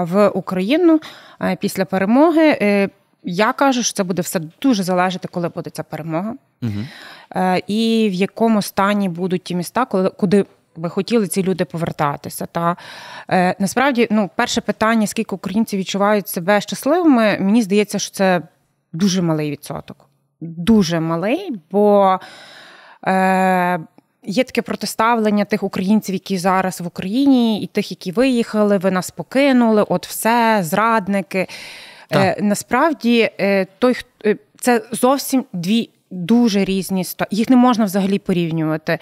в 0.03 0.29
Україну 0.29 0.99
е, 1.41 1.57
після 1.61 1.85
перемоги. 1.85 2.89
Я 3.23 3.53
кажу, 3.53 3.83
що 3.83 3.93
це 3.93 4.03
буде 4.03 4.21
все 4.21 4.41
дуже 4.61 4.83
залежати, 4.83 5.27
коли 5.31 5.49
буде 5.49 5.69
ця 5.69 5.83
перемога, 5.83 6.33
угу. 6.61 7.51
і 7.67 8.09
в 8.11 8.13
якому 8.13 8.61
стані 8.61 9.09
будуть 9.09 9.43
ті 9.43 9.55
міста, 9.55 9.85
коли 9.85 10.09
куди 10.09 10.45
би 10.75 10.89
хотіли 10.89 11.27
ці 11.27 11.43
люди 11.43 11.65
повертатися. 11.65 12.45
Та 12.45 12.77
е, 13.29 13.55
насправді, 13.59 14.07
ну, 14.11 14.29
перше 14.35 14.61
питання: 14.61 15.07
скільки 15.07 15.35
українців 15.35 15.79
відчувають 15.79 16.27
себе 16.27 16.61
щасливими, 16.61 17.37
мені 17.39 17.61
здається, 17.61 17.99
що 17.99 18.11
це 18.11 18.41
дуже 18.93 19.21
малий 19.21 19.51
відсоток. 19.51 20.09
Дуже 20.41 20.99
малий, 20.99 21.51
бо. 21.71 22.19
Е, 23.07 23.79
є 24.23 24.43
таке 24.43 24.61
протиставлення 24.61 25.45
тих 25.45 25.63
українців, 25.63 26.15
які 26.15 26.37
зараз 26.37 26.81
в 26.81 26.87
Україні, 26.87 27.61
і 27.61 27.67
тих, 27.67 27.91
які 27.91 28.11
виїхали, 28.11 28.77
ви 28.77 28.91
нас 28.91 29.11
покинули, 29.11 29.85
от 29.89 30.07
все, 30.07 30.59
зрадники. 30.63 31.47
Е, 32.11 32.37
насправді, 32.41 33.29
е, 33.39 33.67
той, 33.79 33.95
е, 34.25 34.35
це 34.59 34.81
зовсім 34.91 35.45
дві 35.53 35.89
дуже 36.11 36.65
різні 36.65 37.03
ситуації. 37.03 37.39
Їх 37.39 37.49
не 37.49 37.55
можна 37.55 37.85
взагалі 37.85 38.19
порівнювати. 38.19 38.99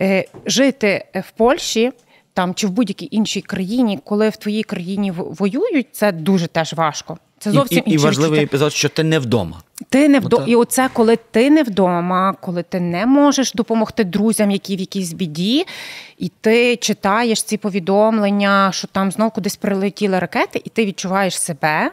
Е, 0.00 0.24
жити 0.46 1.04
в 1.14 1.30
Польщі. 1.30 1.92
Там 2.34 2.54
чи 2.54 2.66
в 2.66 2.70
будь-якій 2.70 3.08
іншій 3.10 3.40
країні, 3.40 3.98
коли 4.04 4.28
в 4.28 4.36
твоїй 4.36 4.62
країні 4.62 5.12
воюють, 5.16 5.86
це 5.92 6.12
дуже 6.12 6.46
теж 6.46 6.72
важко. 6.72 7.18
Це 7.38 7.50
зовсім 7.50 7.82
і, 7.86 7.90
і 7.90 7.92
інші 7.92 8.04
важливий 8.04 8.40
відчуття. 8.40 8.56
епізод, 8.56 8.72
що 8.72 8.88
ти 8.88 9.04
не 9.04 9.18
вдома. 9.18 9.62
Ти 9.88 10.08
не 10.08 10.20
вдома. 10.20 10.44
І 10.46 10.56
оце, 10.56 10.90
коли 10.92 11.16
ти 11.16 11.50
не 11.50 11.62
вдома, 11.62 12.34
коли 12.40 12.62
ти 12.62 12.80
не 12.80 13.06
можеш 13.06 13.52
допомогти 13.52 14.04
друзям, 14.04 14.50
які 14.50 14.76
в 14.76 14.80
якійсь 14.80 15.12
біді, 15.12 15.66
і 16.18 16.30
ти 16.40 16.76
читаєш 16.76 17.42
ці 17.42 17.56
повідомлення, 17.56 18.70
що 18.72 18.88
там 18.88 19.12
знов 19.12 19.30
кудись 19.30 19.56
прилетіли 19.56 20.18
ракети, 20.18 20.62
і 20.64 20.68
ти 20.70 20.84
відчуваєш 20.84 21.40
себе 21.40 21.90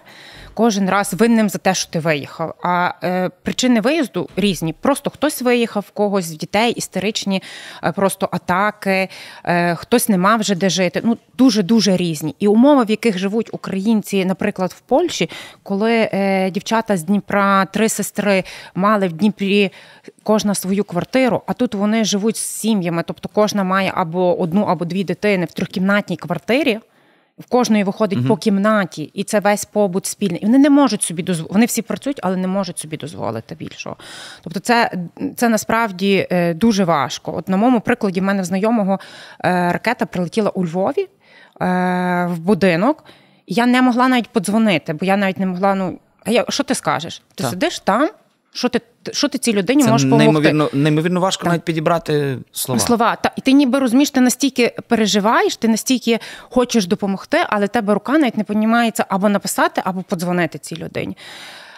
кожен 0.56 0.90
раз 0.90 1.14
винним 1.14 1.50
за 1.50 1.58
те, 1.58 1.74
що 1.74 1.92
ти 1.92 2.00
виїхав. 2.00 2.56
А 2.64 2.94
е, 3.04 3.30
причини 3.44 3.82
виїзду 3.82 4.30
різні. 4.36 4.74
Просто 4.74 5.10
хтось 5.10 5.42
виїхав, 5.42 5.86
в 5.88 5.92
когось 5.92 6.32
в 6.32 6.38
дітей 6.38 6.72
істеричні 6.72 7.44
е, 7.84 7.92
просто 7.92 8.30
атаки, 8.32 9.10
е, 9.44 9.76
хтось 9.76 10.10
не 10.10 10.18
мав 10.18 10.40
вже 10.40 10.56
де 10.56 10.70
жити. 10.70 11.02
Ну 11.04 11.18
дуже 11.38 11.64
дуже 11.64 11.98
різні. 11.98 12.36
І 12.40 12.48
умови, 12.48 12.84
в 12.84 12.90
яких 12.90 13.18
живуть 13.18 13.50
українці, 13.52 14.26
наприклад, 14.26 14.76
в 14.78 14.80
Польщі, 14.80 15.30
коли 15.64 16.10
е, 16.14 16.50
дівчата 16.52 16.98
з 16.98 17.04
Дніпра, 17.04 17.66
три 17.66 17.90
сестри 17.90 18.44
мали 18.76 19.08
в 19.08 19.14
Дніпрі 19.14 19.72
кожна 20.24 20.56
свою 20.56 20.84
квартиру, 20.84 21.42
а 21.48 21.54
тут 21.54 21.76
вони 21.76 22.04
живуть 22.06 22.38
з 22.38 22.46
сім'ями, 22.46 23.04
тобто 23.08 23.30
кожна 23.34 23.64
має 23.64 23.92
або 23.96 24.42
одну, 24.42 24.62
або 24.64 24.86
дві 24.86 25.04
дитини 25.04 25.46
в 25.46 25.52
трьохкімнатній 25.52 26.18
квартирі. 26.18 26.80
В 27.40 27.46
кожної 27.50 27.84
виходить 27.84 28.28
по 28.28 28.38
кімнаті, 28.38 29.12
і 29.14 29.24
це 29.24 29.40
весь 29.40 29.66
побут 29.66 30.06
спільний. 30.06 30.42
І 30.42 30.46
вони 30.46 30.58
не 30.58 30.70
можуть 30.70 31.04
собі 31.04 31.24
дозволити. 31.24 31.54
Вони 31.54 31.66
всі 31.66 31.82
працюють, 31.82 32.20
але 32.24 32.38
не 32.38 32.48
можуть 32.48 32.80
собі 32.80 32.98
дозволити 32.98 33.56
більшого. 33.56 33.96
Тобто, 34.42 34.60
це, 34.60 34.92
це 35.36 35.50
насправді 35.50 36.28
е, 36.32 36.54
дуже 36.54 36.84
важко. 36.84 37.36
От 37.36 37.50
на 37.50 37.58
моєму 37.58 37.82
прикладі, 37.82 38.20
в 38.20 38.24
мене 38.24 38.42
в 38.42 38.46
знайомого 38.46 39.00
е, 39.46 39.72
ракета 39.72 40.06
прилетіла 40.06 40.50
у 40.50 40.66
Львові 40.66 41.02
е, 41.02 41.08
в 42.26 42.40
будинок. 42.40 43.04
Я 43.48 43.66
не 43.66 43.82
могла 43.82 44.08
навіть 44.08 44.30
подзвонити, 44.30 44.94
бо 44.94 45.06
я 45.06 45.18
навіть 45.18 45.40
не 45.40 45.46
могла. 45.46 45.76
Ну 45.76 46.00
а 46.26 46.32
я 46.32 46.46
що 46.50 46.64
ти 46.64 46.76
скажеш? 46.76 47.22
Ти 47.36 47.44
Так. 47.44 47.52
сидиш 47.52 47.80
там? 47.80 48.10
Що 48.56 48.70
ти 48.70 48.82
що 49.12 49.28
ти 49.28 49.38
цій 49.38 49.54
людині 49.54 49.84
Це 49.84 49.92
можеш 49.92 50.10
допомогти? 50.10 50.32
неймовірно, 50.32 50.70
неймовірно 50.74 51.20
важко 51.20 51.48
навіть 51.48 51.64
підібрати 51.64 52.38
слова. 52.52 52.80
Слова. 52.80 53.16
Та, 53.16 53.32
і 53.36 53.42
ти 53.42 53.52
ніби 53.52 53.80
розумієш, 53.80 54.10
ти 54.10 54.22
настільки 54.22 54.76
переживаєш, 54.88 55.58
ти 55.58 55.68
настільки 55.68 56.20
хочеш 56.42 56.88
допомогти, 56.88 57.38
але 57.50 57.68
тебе 57.68 57.94
рука 57.94 58.18
навіть 58.18 58.38
не 58.38 58.44
піднімається 58.44 59.06
або 59.10 59.30
написати, 59.30 59.82
або 59.86 60.02
подзвонити 60.02 60.58
цій 60.58 60.76
людині. 60.76 61.18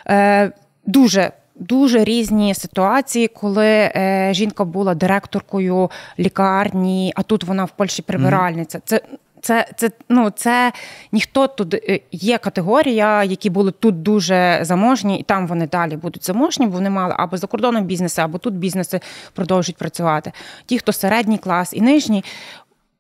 Е, 0.08 0.52
дуже. 0.86 1.32
Дуже 1.60 2.04
різні 2.04 2.56
ситуації, 2.56 3.28
коли 3.28 3.66
е, 3.66 4.30
жінка 4.34 4.64
була 4.64 4.96
директоркою 4.96 5.92
лікарні, 6.20 7.14
а 7.16 7.24
тут 7.24 7.44
вона 7.44 7.66
в 7.66 7.70
Польщі 7.72 8.02
прибиральниця. 8.02 8.80
Це, 8.86 9.02
це, 9.42 9.68
це, 9.76 9.92
ну, 10.10 10.30
це 10.30 10.72
ніхто 11.12 11.48
тут 11.48 11.74
е, 11.74 12.00
є 12.12 12.38
категорія, 12.38 13.24
які 13.24 13.50
були 13.50 13.72
тут 13.72 14.02
дуже 14.02 14.60
заможні, 14.62 15.20
і 15.20 15.24
там 15.24 15.48
вони 15.48 15.68
далі 15.68 15.98
будуть 15.98 16.26
заможні, 16.26 16.66
бо 16.66 16.72
вони 16.72 16.90
мали 16.90 17.16
або 17.18 17.38
за 17.38 17.48
кордоном 17.48 17.84
бізнеси, 17.84 18.22
або 18.22 18.38
тут 18.38 18.54
бізнеси 18.54 19.00
продовжують 19.34 19.78
працювати. 19.78 20.32
Ті, 20.66 20.80
хто 20.80 20.94
середній 20.94 21.38
клас 21.38 21.74
і 21.74 21.82
нижній, 21.82 22.24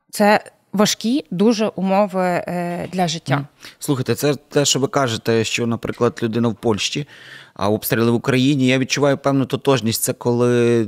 це 0.10 0.42
важкі 0.74 1.26
дуже 1.32 1.68
умови 1.68 2.24
е, 2.24 2.88
для 2.92 3.08
життя. 3.08 3.48
Слухайте, 3.80 4.16
це 4.16 4.36
те, 4.36 4.66
що 4.66 4.80
ви 4.80 4.88
кажете, 4.88 5.44
що, 5.44 5.68
наприклад, 5.68 6.20
людина 6.24 6.48
в 6.48 6.56
Польщі, 6.56 7.08
а 7.54 7.70
обстріли 7.70 8.12
в 8.12 8.16
Україні. 8.16 8.68
Я 8.68 8.78
відчуваю 8.78 9.18
певну 9.18 9.46
тотожність. 9.46 10.04
Це 10.04 10.14
коли 10.14 10.88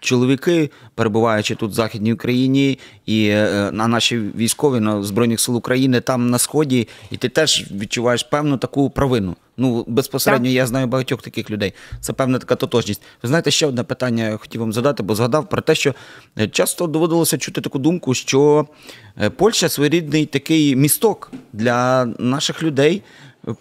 чоловіки, 0.00 0.70
перебуваючи 0.94 1.54
тут 1.54 1.70
в 1.70 1.74
Західній 1.74 2.12
Україні, 2.12 2.78
і 3.06 3.26
е, 3.26 3.70
на 3.72 3.88
наші 3.88 4.18
військові 4.18 4.80
на 4.80 5.02
Збройних 5.02 5.40
сил 5.40 5.56
України 5.56 6.00
там 6.00 6.30
на 6.30 6.38
сході, 6.38 6.88
і 7.10 7.16
ти 7.16 7.28
теж 7.28 7.72
відчуваєш 7.72 8.22
певну 8.22 8.56
таку 8.56 8.90
провину. 8.90 9.36
Ну, 9.56 9.84
безпосередньо 9.88 10.48
Так. 10.48 10.54
я 10.54 10.66
знаю 10.66 10.86
багатьох 10.86 11.22
таких 11.22 11.50
людей. 11.50 11.74
Це 12.00 12.12
певна 12.12 12.38
така 12.38 12.54
тотожність. 12.54 13.02
Ви 13.22 13.28
знаєте, 13.28 13.50
ще 13.50 13.66
одне 13.66 13.82
питання 13.82 14.28
я 14.28 14.36
хотів 14.36 14.60
вам 14.60 14.72
задати, 14.72 15.02
бо 15.02 15.14
згадав 15.14 15.48
про 15.48 15.62
те, 15.62 15.74
що 15.74 15.94
е, 16.38 16.48
часто 16.48 16.86
доводилося 16.86 17.38
чути 17.38 17.60
таку 17.60 17.78
думку, 17.78 18.14
що 18.14 18.66
е, 19.20 19.30
Польща 19.30 19.68
своєрідний 19.68 20.26
такий 20.26 20.76
місток 20.76 21.32
для 21.52 22.04
наших 22.04 22.62
людей 22.62 23.02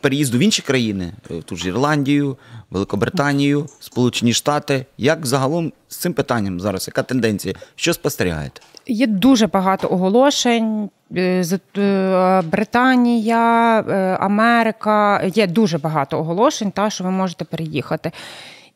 переїзду 0.02 0.38
в 0.38 0.42
інші 0.42 0.62
країни, 0.62 1.14
е, 1.32 1.42
ту 1.42 1.56
ж 1.56 1.68
Ірландію, 1.68 2.38
Великобританію, 2.70 3.68
Сполучені 3.80 4.34
Штати. 4.34 4.86
Як 4.98 5.26
загалом 5.26 5.74
з 5.88 5.98
цим 5.98 6.14
питанням 6.14 6.60
зараз? 6.60 6.88
Яка 6.88 7.04
тенденція? 7.04 7.56
Що 7.76 7.94
спостерігаєте? 7.94 8.62
Є 8.88 9.08
дуже 9.08 9.48
багато 9.48 9.88
оголошень. 9.92 10.90
е, 11.16 11.44
е, 11.78 12.42
Британія, 12.42 13.80
е, 13.80 14.18
Америка. 14.20 15.24
Є 15.36 15.48
дуже 15.48 15.78
багато 15.78 16.20
оголошень, 16.20 16.72
та 16.72 16.90
що 16.90 17.04
ви 17.04 17.12
можете 17.12 17.46
переїхати. 17.46 18.12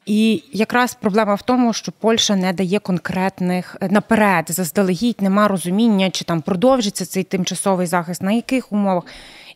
І 0.06 0.44
якраз 0.54 0.94
проблема 0.94 1.36
в 1.36 1.42
тому, 1.42 1.74
що 1.74 1.92
Польща 1.92 2.36
не 2.36 2.54
дає 2.54 2.80
конкретних 2.80 3.76
наперед, 3.90 4.46
заздалегідь 4.48 5.22
нема 5.22 5.48
розуміння, 5.48 6.10
чи 6.10 6.26
там 6.26 6.42
продовжиться 6.42 7.06
цей 7.06 7.24
тимчасовий 7.24 7.88
захист, 7.88 8.22
на 8.22 8.32
яких 8.32 8.72
умовах. 8.72 9.04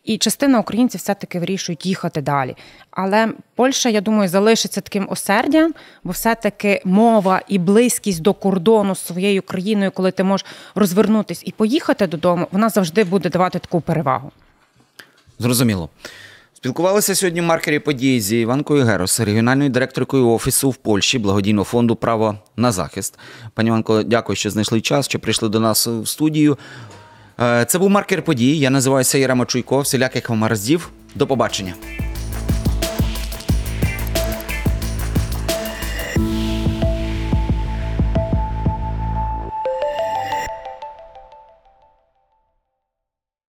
І 0.04 0.18
частина 0.18 0.60
українців 0.60 1.00
все-таки 1.00 1.40
вирішують 1.40 1.86
їхати 1.86 2.22
далі. 2.22 2.56
Але 2.92 3.30
Польща, 3.56 3.90
я 3.90 4.02
думаю, 4.02 4.30
залишиться 4.30 4.82
таким 4.82 5.08
осердям, 5.10 5.74
бо 6.04 6.12
все-таки 6.12 6.82
мова 6.86 7.42
і 7.48 7.58
близькість 7.58 8.22
до 8.22 8.34
кордону 8.34 8.96
з 8.96 9.06
своєю 9.06 9.42
країною, 9.42 9.92
коли 9.92 10.12
ти 10.12 10.24
можеш 10.24 10.46
розвернутись 10.76 11.44
і 11.46 11.52
поїхати 11.52 12.08
додому, 12.08 12.48
вона 12.52 12.70
завжди 12.70 13.04
буде 13.04 13.30
давати 13.30 13.60
таку 13.60 13.82
перевагу. 13.82 14.32
Зрозуміло. 15.40 15.90
Спілкувалися 16.54 17.16
сьогодні 17.16 17.42
в 17.42 17.44
маркері 17.44 17.80
події 17.80 18.22
зі 18.22 18.40
Іванкою 18.40 18.86
Герос, 18.86 19.20
регіональною 19.20 19.70
директоркою 19.70 20.30
офісу 20.30 20.70
в 20.70 20.76
Польщі 20.76 21.20
благодійного 21.20 21.66
фонду 21.66 21.96
Право 21.96 22.38
на 22.56 22.72
захист. 22.72 23.20
Пані 23.54 23.68
Іванко, 23.68 24.04
дякую, 24.04 24.36
що 24.36 24.50
знайшли 24.50 24.82
час, 24.82 25.06
що 25.06 25.20
прийшли 25.20 25.50
до 25.50 25.60
нас 25.60 25.88
в 25.88 26.08
студію. 26.08 26.58
Е, 27.42 27.66
Це 27.66 27.80
був 27.80 27.90
маркер 27.90 28.22
подій. 28.22 28.58
Я 28.58 28.70
називаюся 28.70 29.18
Єрема 29.18 29.46
Чуйко. 29.46 29.80
Всіляких 29.82 30.30
вам 30.30 30.44
гараздів. 30.44 30.90
До 31.16 31.28
побачення. 31.28 31.74